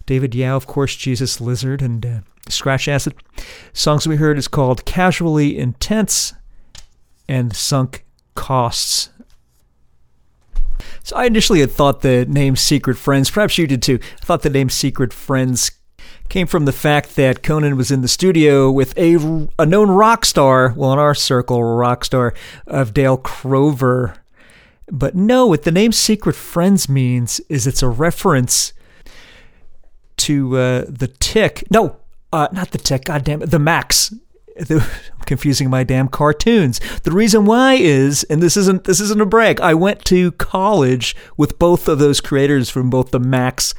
[0.10, 3.14] David Yow, of course, Jesus Lizard and uh, Scratch Acid.
[3.74, 6.34] Songs we heard is called Casually Intense
[7.28, 9.12] and Sunk Costs.
[11.04, 14.42] So I initially had thought the name Secret Friends, perhaps you did too, I thought
[14.42, 15.70] the name Secret Friends
[16.28, 19.18] came from the fact that Conan was in the studio with a,
[19.60, 22.34] a known rock star, well, in our circle, rock star
[22.66, 24.16] of Dale Crover.
[24.88, 28.74] But no, what the name Secret Friends means is it's a reference
[30.20, 31.64] to uh, the Tick.
[31.72, 31.98] No,
[32.32, 33.06] uh, not the Tick.
[33.06, 34.14] God damn it, the Maxx.
[34.70, 34.82] I'm
[35.26, 36.80] confusing my damn cartoons.
[37.04, 39.62] The reason why is, and this isn't this isn't a brag.
[39.62, 43.74] I went to college with both of those creators from both the Maxx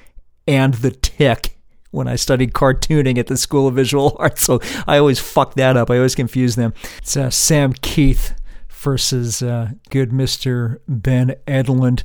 [0.46, 1.56] and the Tick
[1.90, 4.42] when I studied cartooning at the School of Visual Arts.
[4.42, 5.90] So I always fuck that up.
[5.90, 6.72] I always confuse them.
[6.98, 8.34] It's uh, Sam Kieth
[8.68, 10.78] versus uh, good Mr.
[10.88, 12.02] Ben Edlund.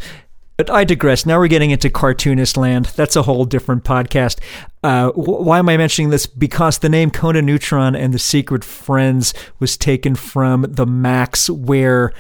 [0.58, 1.26] But I digress.
[1.26, 2.86] Now we're getting into cartoonist land.
[2.96, 4.40] That's a whole different podcast.
[4.84, 6.28] Uh, why am I mentioning this?
[6.28, 12.14] Because the name Conan Neutron and the Secret Friends was taken from the Maxx, where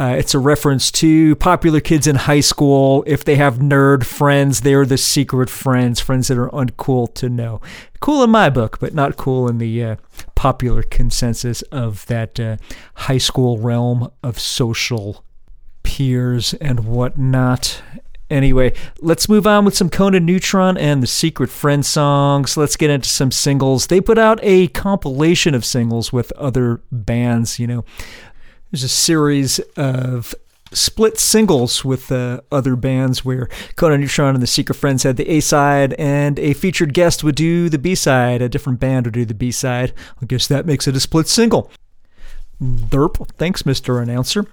[0.00, 3.02] uh, it's a reference to popular kids in high school.
[3.06, 7.60] If they have nerd friends, they're the secret friends, friends that are uncool to know.
[8.00, 9.96] Cool in my book, but not cool in the uh,
[10.36, 12.58] popular consensus of that uh,
[12.94, 15.24] high school realm of social
[15.88, 17.82] peers and whatnot.
[18.28, 22.58] Anyway, let's move on with some Conan Neutron and the Secret Friend songs.
[22.58, 23.86] Let's get into some singles.
[23.86, 27.86] They put out a compilation of singles with other bands, you know.
[28.70, 30.34] There's a series of
[30.74, 35.26] split singles with uh, other bands where Conan Neutron and the Secret Friends had the
[35.30, 38.42] A side, and a featured guest would do the B side.
[38.42, 39.94] A different band would do the B side.
[40.20, 41.70] I guess that makes it a split single.
[42.60, 43.28] Derp.
[43.36, 44.02] Thanks, Mr.
[44.02, 44.46] Announcer.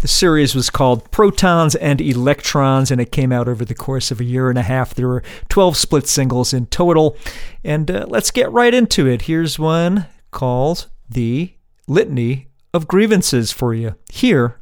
[0.00, 4.20] The series was called Protons and Electrons, and it came out over the course of
[4.20, 4.94] a year and a half.
[4.94, 7.16] There were 12 split singles in total.
[7.62, 9.22] And uh, let's get right into it.
[9.22, 11.52] Here's one called The
[11.86, 14.60] Litany of Grievances for you here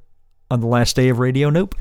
[0.51, 1.74] on the last day of Radio Nope.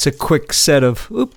[0.00, 1.10] That's a quick set of.
[1.10, 1.34] Oop,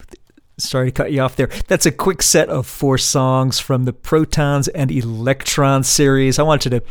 [0.58, 1.50] sorry to cut you off there.
[1.68, 6.40] That's a quick set of four songs from the Protons and Electrons series.
[6.40, 6.82] I wanted to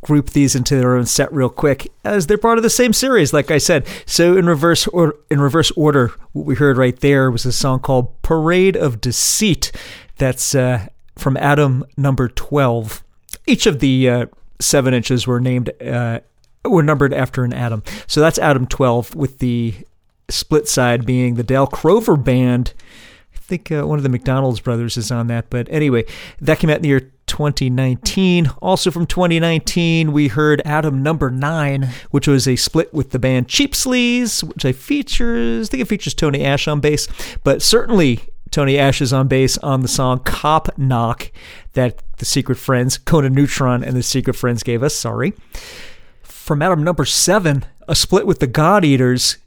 [0.00, 3.32] group these into their own set real quick as they're part of the same series
[3.32, 7.30] like i said so in reverse or in reverse order what we heard right there
[7.30, 9.72] was a song called parade of deceit
[10.18, 10.86] that's uh,
[11.16, 13.02] from atom number 12
[13.46, 14.26] each of the uh,
[14.60, 16.20] seven inches were named uh,
[16.66, 19.74] were numbered after an atom so that's atom 12 with the
[20.28, 22.72] split side being the dale crover band
[23.34, 25.50] I think uh, one of the McDonald's brothers is on that.
[25.50, 26.04] But anyway,
[26.40, 28.46] that came out in the year 2019.
[28.62, 33.48] Also from 2019, we heard Atom Number Nine, which was a split with the band
[33.48, 35.68] Cheap Sleaze, which I features.
[35.68, 37.08] I think it features Tony Ash on bass,
[37.42, 38.20] but certainly
[38.50, 41.30] Tony Ash is on bass on the song Cop Knock
[41.72, 44.94] that the Secret Friends, Conan Neutron, and the Secret Friends gave us.
[44.94, 45.34] Sorry.
[46.22, 49.38] From Atom Number Seven, a split with the God Eaters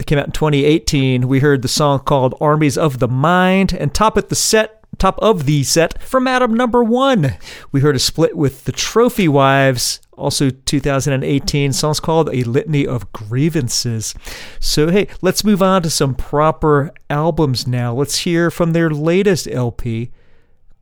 [0.00, 1.28] that came out in 2018.
[1.28, 5.18] We heard the song called Armies of the Mind, and top at the set, top
[5.18, 7.34] of the set from Atom Number One,
[7.70, 10.00] we heard a split with the Trophy Wives.
[10.12, 14.14] Also 2018, songs called A Litany of Grievances.
[14.58, 17.92] So, hey, let's move on to some proper albums now.
[17.92, 20.12] Let's hear from their latest LP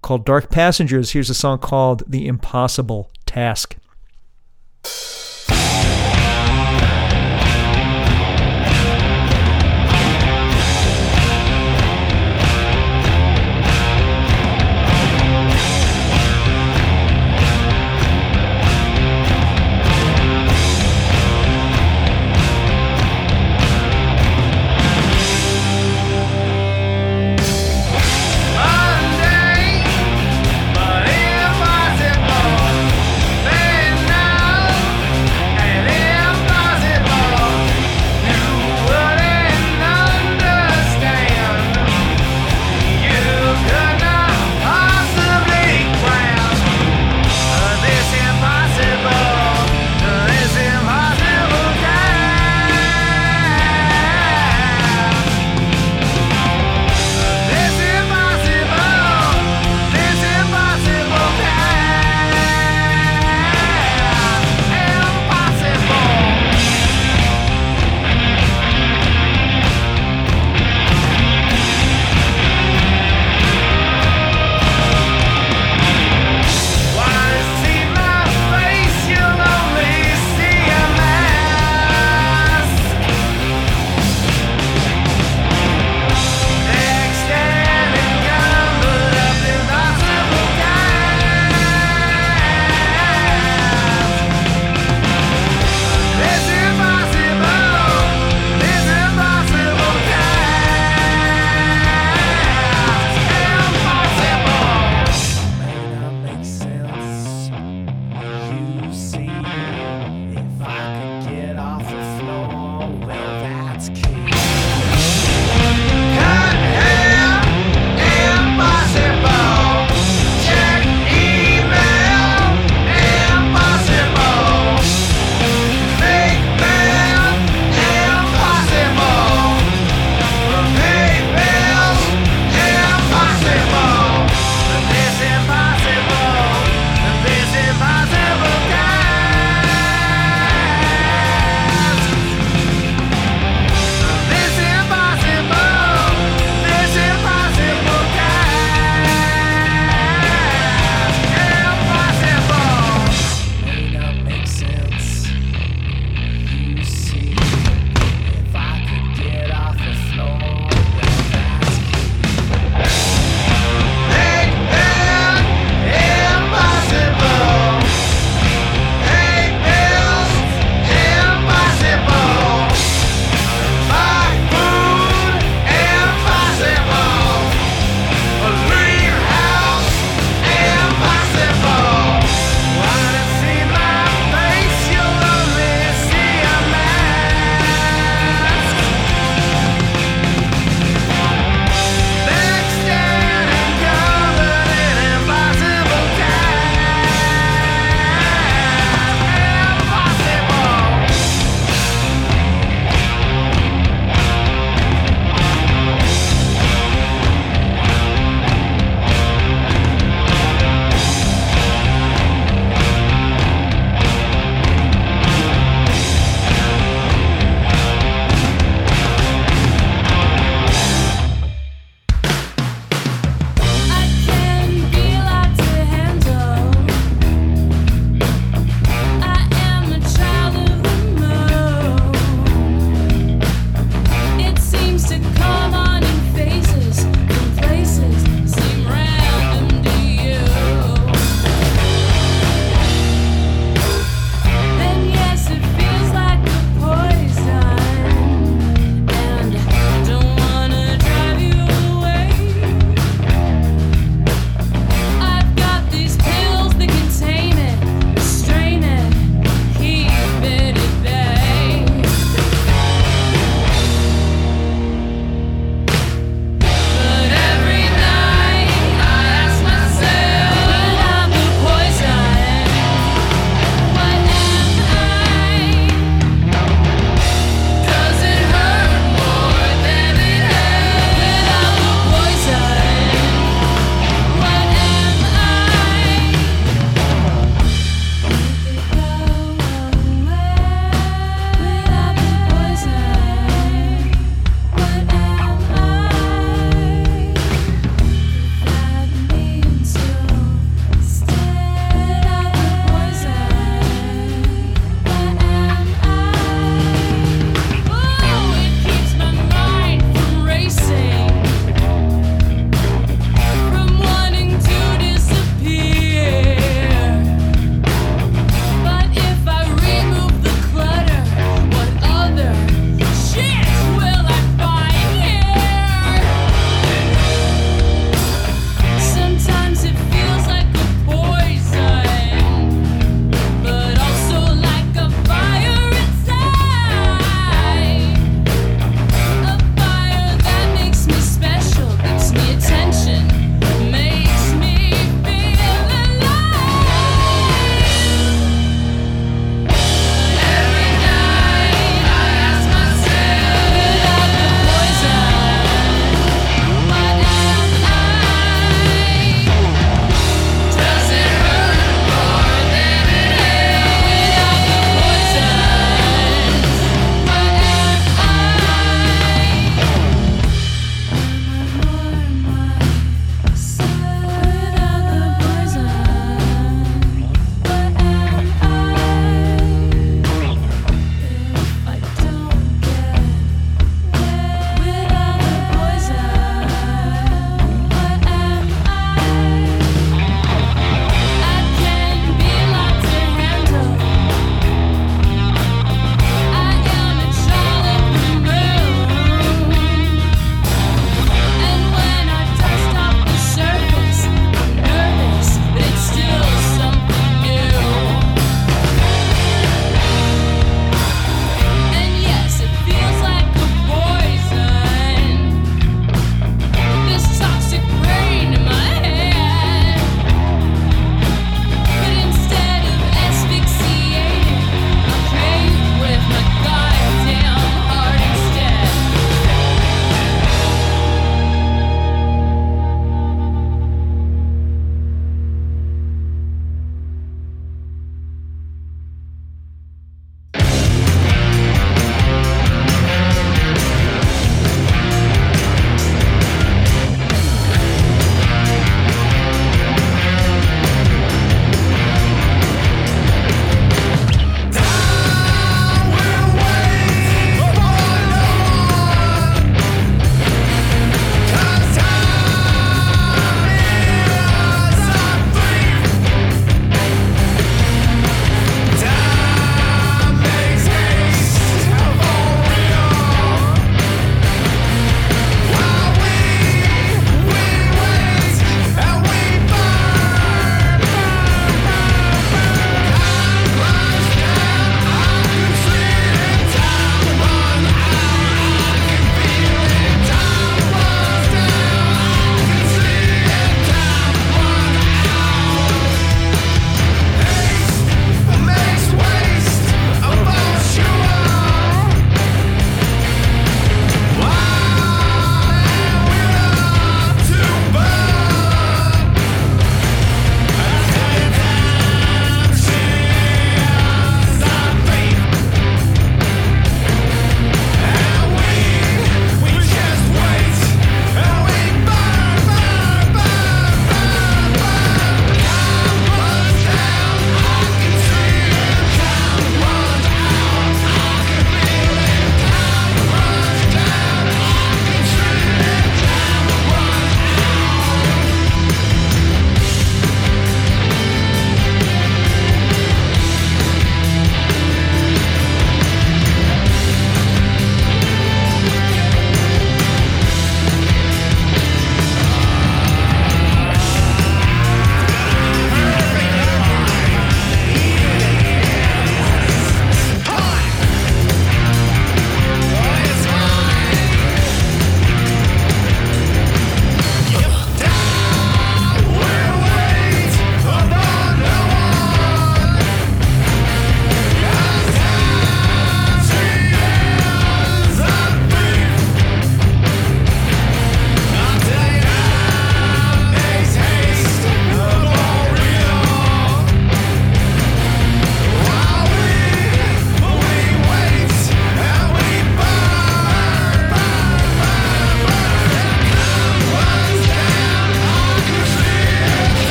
[0.00, 1.10] called Dark Passengers.
[1.10, 3.76] Here's a song called The Impossible Task.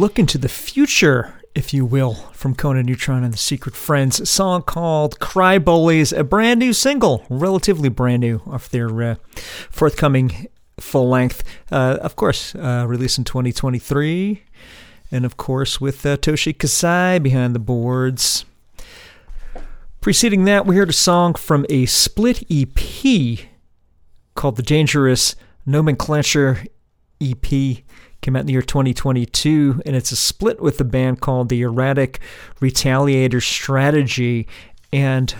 [0.00, 4.18] Look into the future, if you will, from Conan Neutron and the Secret Friends.
[4.18, 9.14] A song called Cry Bullies, a brand new single, relatively brand new, off their uh,
[9.70, 10.48] forthcoming
[10.78, 11.44] full length.
[11.70, 14.42] Uh, of course, uh, released in 2023.
[15.12, 18.46] And of course, with uh, Toshi Kasai behind the boards.
[20.00, 23.40] Preceding that, we heard a song from a split EP
[24.34, 26.64] called The Dangerous Nomenclature
[27.20, 27.84] EP.
[28.20, 31.62] Came out in the year 2022, and it's a split with the band called The
[31.62, 32.20] Erratic
[32.60, 34.46] Retaliator Strategy.
[34.92, 35.34] And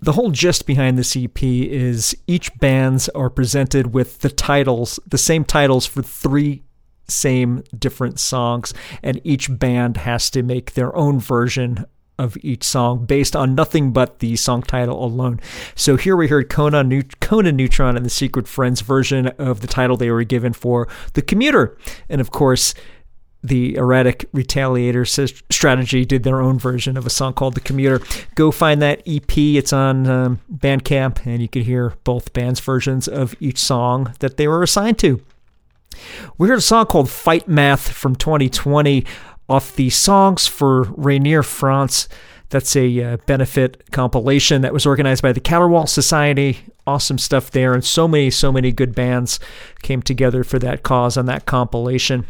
[0.00, 5.18] the whole gist behind this EP is each bands are presented with the titles, the
[5.18, 6.64] same titles for three
[7.08, 8.72] same different songs,
[9.02, 11.84] and each band has to make their own version
[12.22, 15.40] of each song based on nothing but the song title alone.
[15.74, 19.66] So here we heard Conan, Neut- Conan Neutron and the Secret Friends version of the
[19.66, 21.76] title they were given for The Commuter.
[22.08, 22.74] And of course,
[23.42, 25.04] the erratic retaliator
[25.52, 28.00] strategy did their own version of a song called the commuter
[28.36, 33.08] go find that ep it's on um, bandcamp and you can hear both bands versions
[33.08, 35.20] of each song that they were assigned to
[36.38, 39.04] we heard a song called fight math from 2020
[39.52, 42.08] off the songs for rainier france
[42.52, 46.58] that's a uh, benefit compilation that was organized by the Counterwall Society.
[46.86, 49.40] Awesome stuff there, and so many, so many good bands
[49.80, 52.26] came together for that cause on that compilation.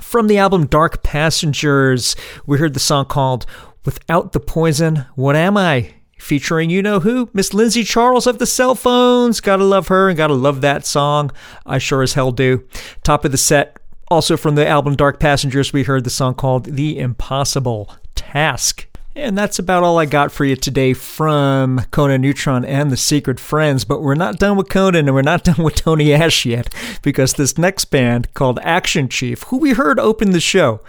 [0.00, 2.14] From the album Dark Passengers,
[2.46, 3.46] we heard the song called
[3.84, 5.94] Without the Poison, What Am I?
[6.18, 7.28] Featuring you know who?
[7.32, 9.40] Miss Lindsay Charles of the Cell Phones.
[9.40, 11.32] Gotta love her and gotta love that song.
[11.66, 12.64] I sure as hell do.
[13.02, 13.76] Top of the set,
[14.08, 18.86] also from the album Dark Passengers, we heard the song called The Impossible Task.
[19.14, 23.40] And that's about all I got for you today from Conan Neutron and the Secret
[23.40, 23.84] Friends.
[23.86, 27.32] But we're not done with Conan and we're not done with Tony Ash yet because
[27.32, 30.80] this next band called Action Chief, who we heard open the show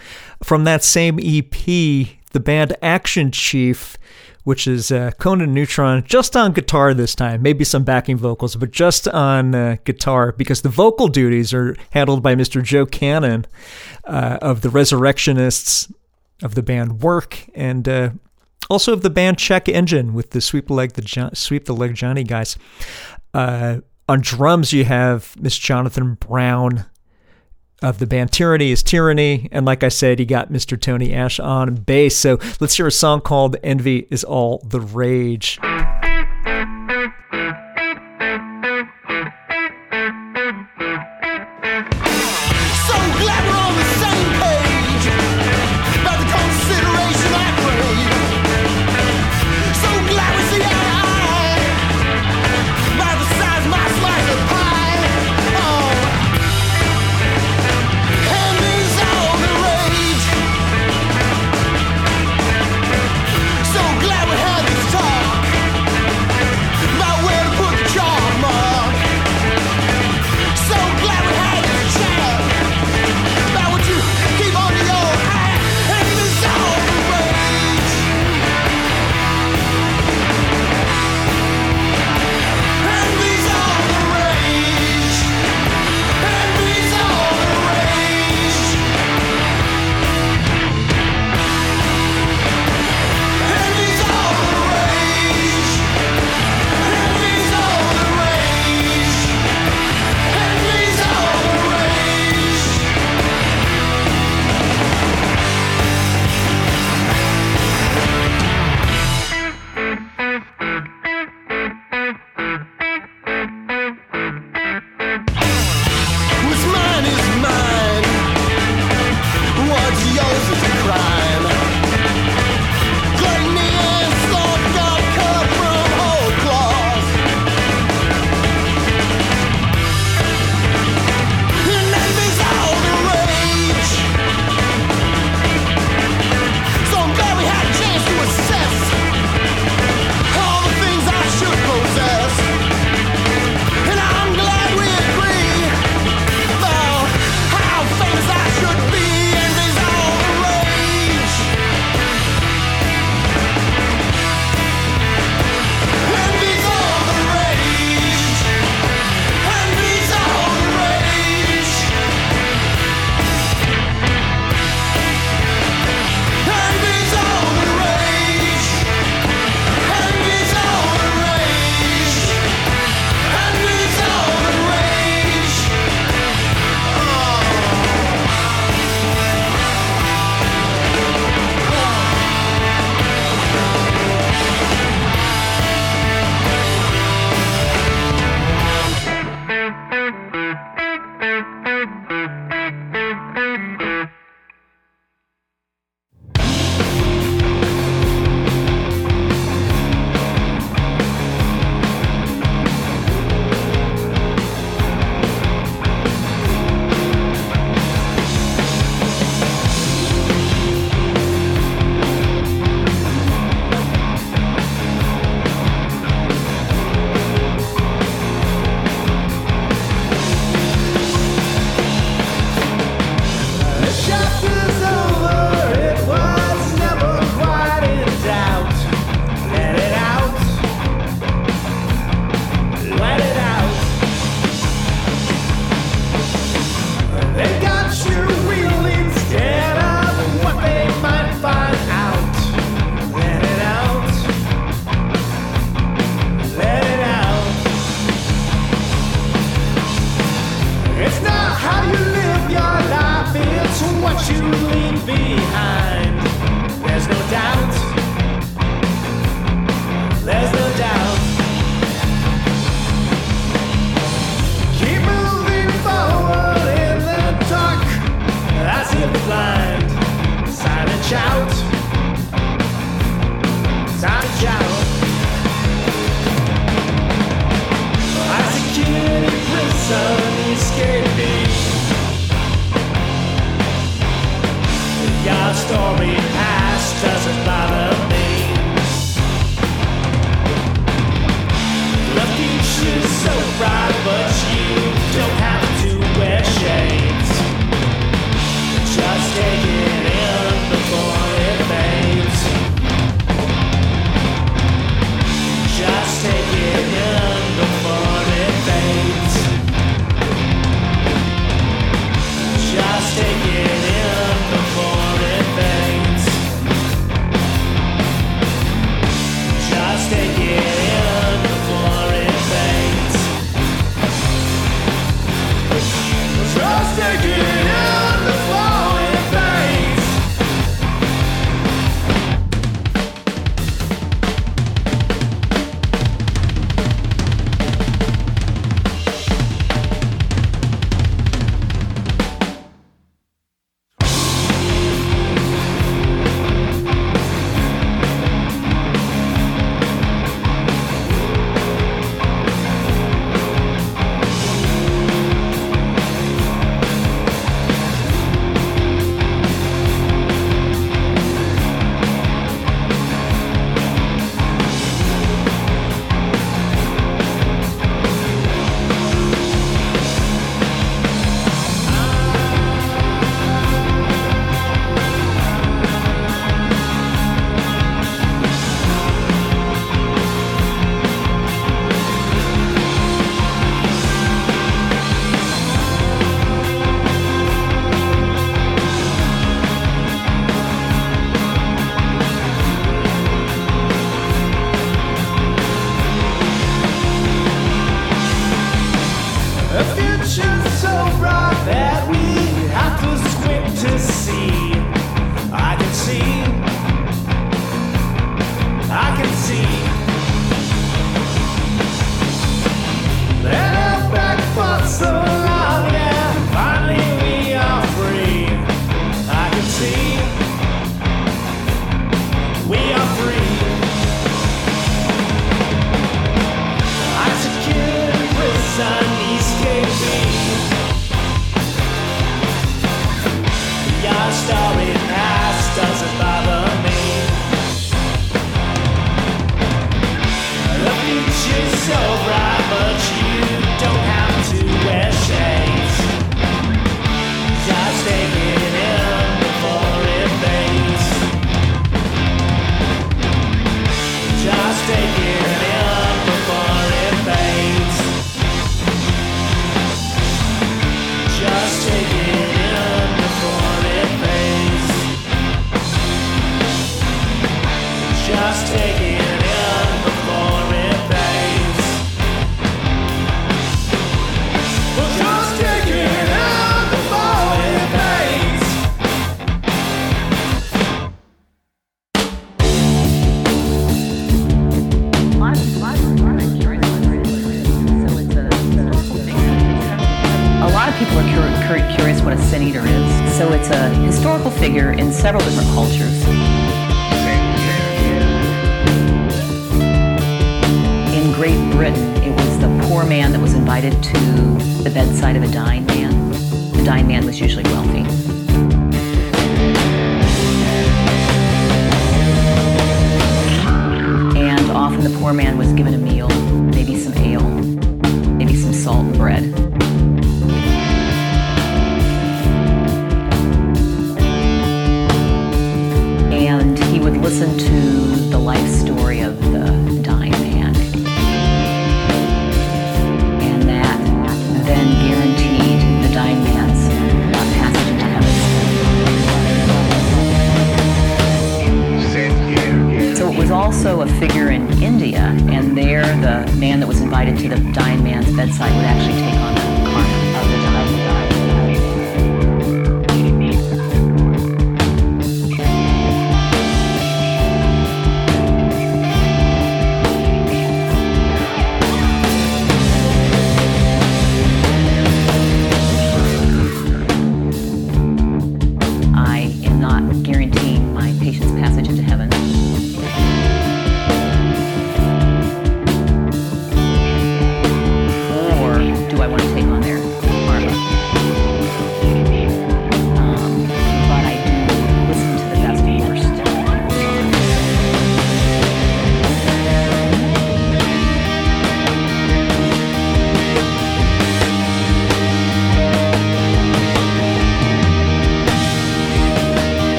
[0.44, 1.52] from that same EP,
[2.32, 3.98] the band Action Chief,
[4.48, 7.42] which is uh, Conan Neutron, just on guitar this time.
[7.42, 12.24] Maybe some backing vocals, but just on uh, guitar because the vocal duties are handled
[12.24, 12.64] by Mr.
[12.64, 13.46] Joe Cannon
[14.06, 15.92] uh, of the Resurrectionists
[16.42, 18.12] of the band Work and uh,
[18.70, 21.76] also of the band Check Engine with the Sweep the Leg the jo- Sweep the
[21.76, 22.58] Leg Johnny guys.
[23.34, 26.86] Uh, on drums, you have Miss Jonathan Brown
[27.82, 30.80] of the band Tyranny is Tyranny, and like I said, he got Mr.
[30.80, 32.18] Tony Ash on bass.
[32.18, 35.60] So let's hear a song called "Envy Is All the Rage."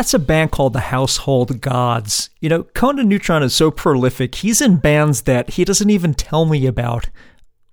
[0.00, 2.30] That's a band called the Household Gods.
[2.40, 4.36] You know, Conan Neutron is so prolific.
[4.36, 7.10] He's in bands that he doesn't even tell me about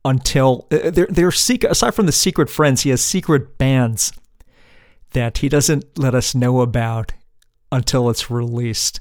[0.03, 1.71] until uh, they're, they're secret.
[1.71, 4.11] Aside from the secret friends, he has secret bands
[5.11, 7.13] that he doesn't let us know about
[7.71, 8.99] until it's released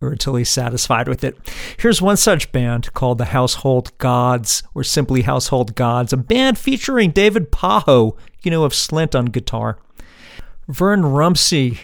[0.00, 1.36] or until he's satisfied with it.
[1.78, 7.10] Here's one such band called the Household Gods, or simply Household Gods, a band featuring
[7.10, 9.78] David Pajo, you know, of Slint on guitar.
[10.66, 11.80] Vern Rumsey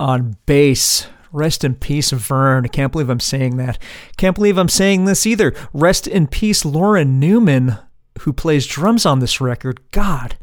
[0.00, 1.06] on bass.
[1.30, 2.64] Rest in peace, Vern.
[2.64, 3.78] I can't believe I'm saying that.
[4.16, 5.54] Can't believe I'm saying this either.
[5.72, 7.78] Rest in peace, Lauren Newman,
[8.22, 9.80] who plays drums on this record.
[9.92, 10.36] God.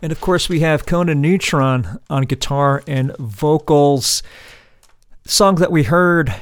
[0.00, 4.22] And of course, we have Conan Neutron on guitar and vocals.
[5.26, 6.34] Song that we heard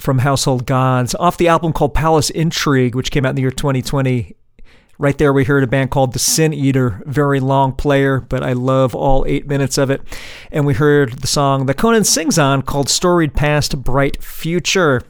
[0.00, 3.50] from Household Gods off the album called Palace Intrigue, which came out in the year
[3.50, 4.36] 2020.
[5.02, 6.30] Right there, we heard a band called The oh.
[6.30, 10.00] Sin Eater, very long player, but I love all eight minutes of it.
[10.52, 15.02] And we heard the song that Conan sings on called Storied Past, Bright Future.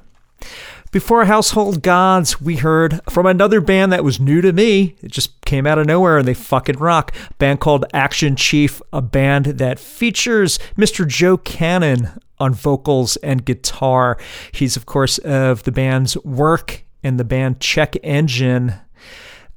[0.93, 4.97] Before Household Gods, we heard from another band that was new to me.
[5.03, 7.15] It just came out of nowhere and they fucking rock.
[7.31, 11.07] A band called Action Chief, a band that features Mr.
[11.07, 14.17] Joe Cannon on vocals and guitar.
[14.53, 18.77] He's, of course, of the band's work and the band Check Engine,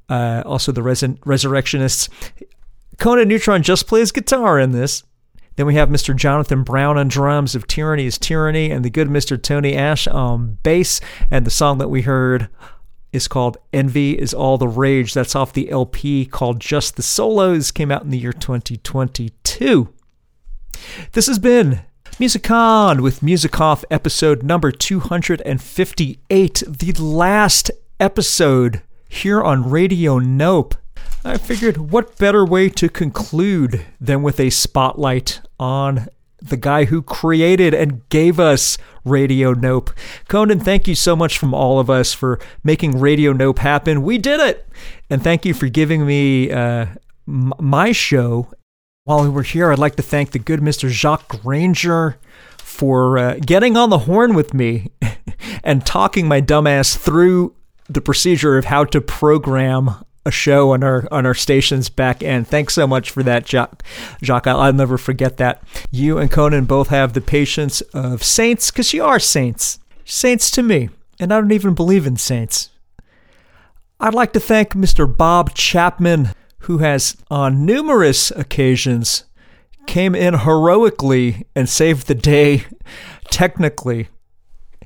[0.10, 2.10] uh, also the Res- Resurrectionists.
[2.98, 5.04] Conan Neutron just plays guitar in this.
[5.56, 6.16] Then we have Mr.
[6.16, 9.42] Jonathan Brown on drums of Tyranny is Tyranny and the good Mr.
[9.42, 11.00] Tony Ash on bass.
[11.32, 12.50] And the song that we heard
[13.14, 15.14] is called Envy is All the Rage.
[15.14, 19.94] That's off the LP called Just the Solos, came out in the year 2022.
[21.14, 21.84] This has been
[22.20, 30.76] Music On with Music Off episode number 258, the last episode here on Radio Nope.
[31.24, 36.08] I figured what better way to conclude than with a spotlight on
[36.42, 39.92] the guy who created and gave us Radio Nope.
[40.28, 44.04] Conan, thank you so much from all of us for making Radio Nope happen.
[44.04, 44.68] We did it!
[45.10, 46.88] And thank you for giving me uh,
[47.28, 48.52] m- my show.
[49.06, 50.90] While we were here, I'd like to thank the good Mr.
[50.90, 52.18] Jacques Granger
[52.58, 54.90] for uh, getting on the horn with me
[55.64, 57.56] and talking my dumbass through
[57.88, 62.48] the procedure of how to program a show on our on our station's back end.
[62.48, 63.84] Thanks so much for that, Jacques.
[64.24, 65.62] Jacques, I'll, I'll never forget that.
[65.92, 69.80] You and Conan both have the patience of saints because you are saints.
[70.04, 70.90] Saints to me,
[71.20, 72.70] and I don't even believe in saints.
[74.00, 75.06] I'd like to thank Mr.
[75.16, 79.24] Bob Chapman, who has on numerous occasions
[79.88, 82.66] came in heroically and saved the day
[83.30, 84.10] technically.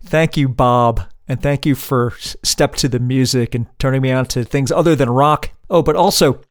[0.04, 1.02] Thank you, Bob.
[1.30, 4.96] And thank you for step to the music and turning me on to things other
[4.96, 5.52] than rock.
[5.70, 6.42] Oh, but also,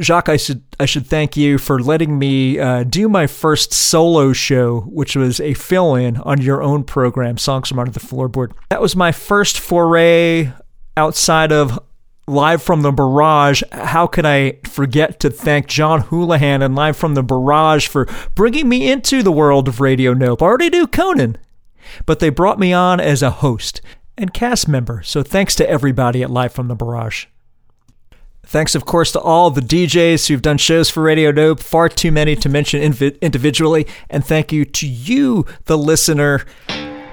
[0.00, 4.32] Jacques, I should I should thank you for letting me uh, do my first solo
[4.32, 8.52] show, which was a fill-in on your own program, Songs from Under the Floorboard.
[8.70, 10.50] That was my first foray
[10.96, 11.78] outside of
[12.26, 13.62] Live from the Barrage.
[13.70, 18.66] How could I forget to thank John Houlihan and Live from the Barrage for bringing
[18.66, 20.40] me into the world of Radio Nope?
[20.40, 21.36] I already knew Conan,
[22.06, 23.82] but they brought me on as a host
[24.22, 25.02] and cast member.
[25.02, 27.26] So thanks to everybody at Live from the Barrage.
[28.44, 32.10] Thanks, of course, to all the DJs who've done shows for Radio Nope, far too
[32.10, 33.86] many to mention invi- individually.
[34.10, 36.44] And thank you to you, the listener.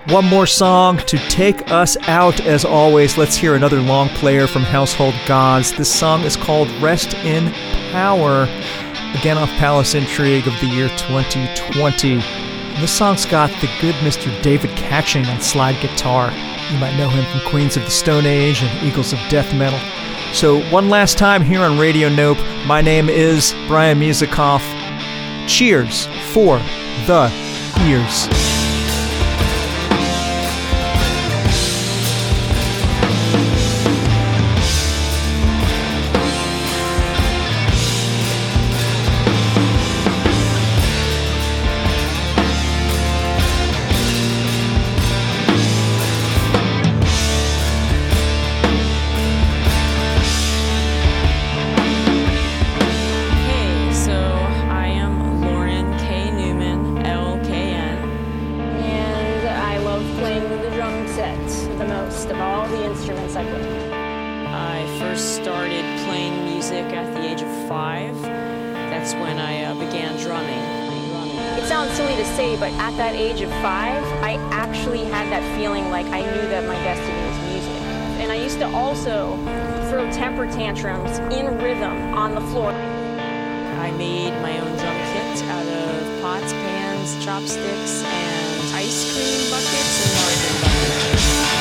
[0.08, 2.42] One more song to take us out.
[2.42, 5.72] As always, let's hear another long player from Household Gods.
[5.74, 7.52] This song is called Rest in
[7.92, 8.44] Power,
[9.20, 12.14] again off Palace Intrigue of the year 2020.
[12.14, 14.42] And this song's got the good Mr.
[14.42, 16.32] David Catching on slide guitar.
[16.72, 19.80] You might know him from Queens of the Stone Age and Eagles of Death Metal.
[20.36, 24.62] So, one last time here on Radio Nope, my name is Brian Musikoff.
[25.48, 26.60] Cheers for
[27.08, 27.32] the
[27.88, 28.59] ears.
[84.00, 90.16] made my own drum kit out of pots, pans, chopsticks, and ice cream buckets and
[90.16, 91.59] margarine buckets.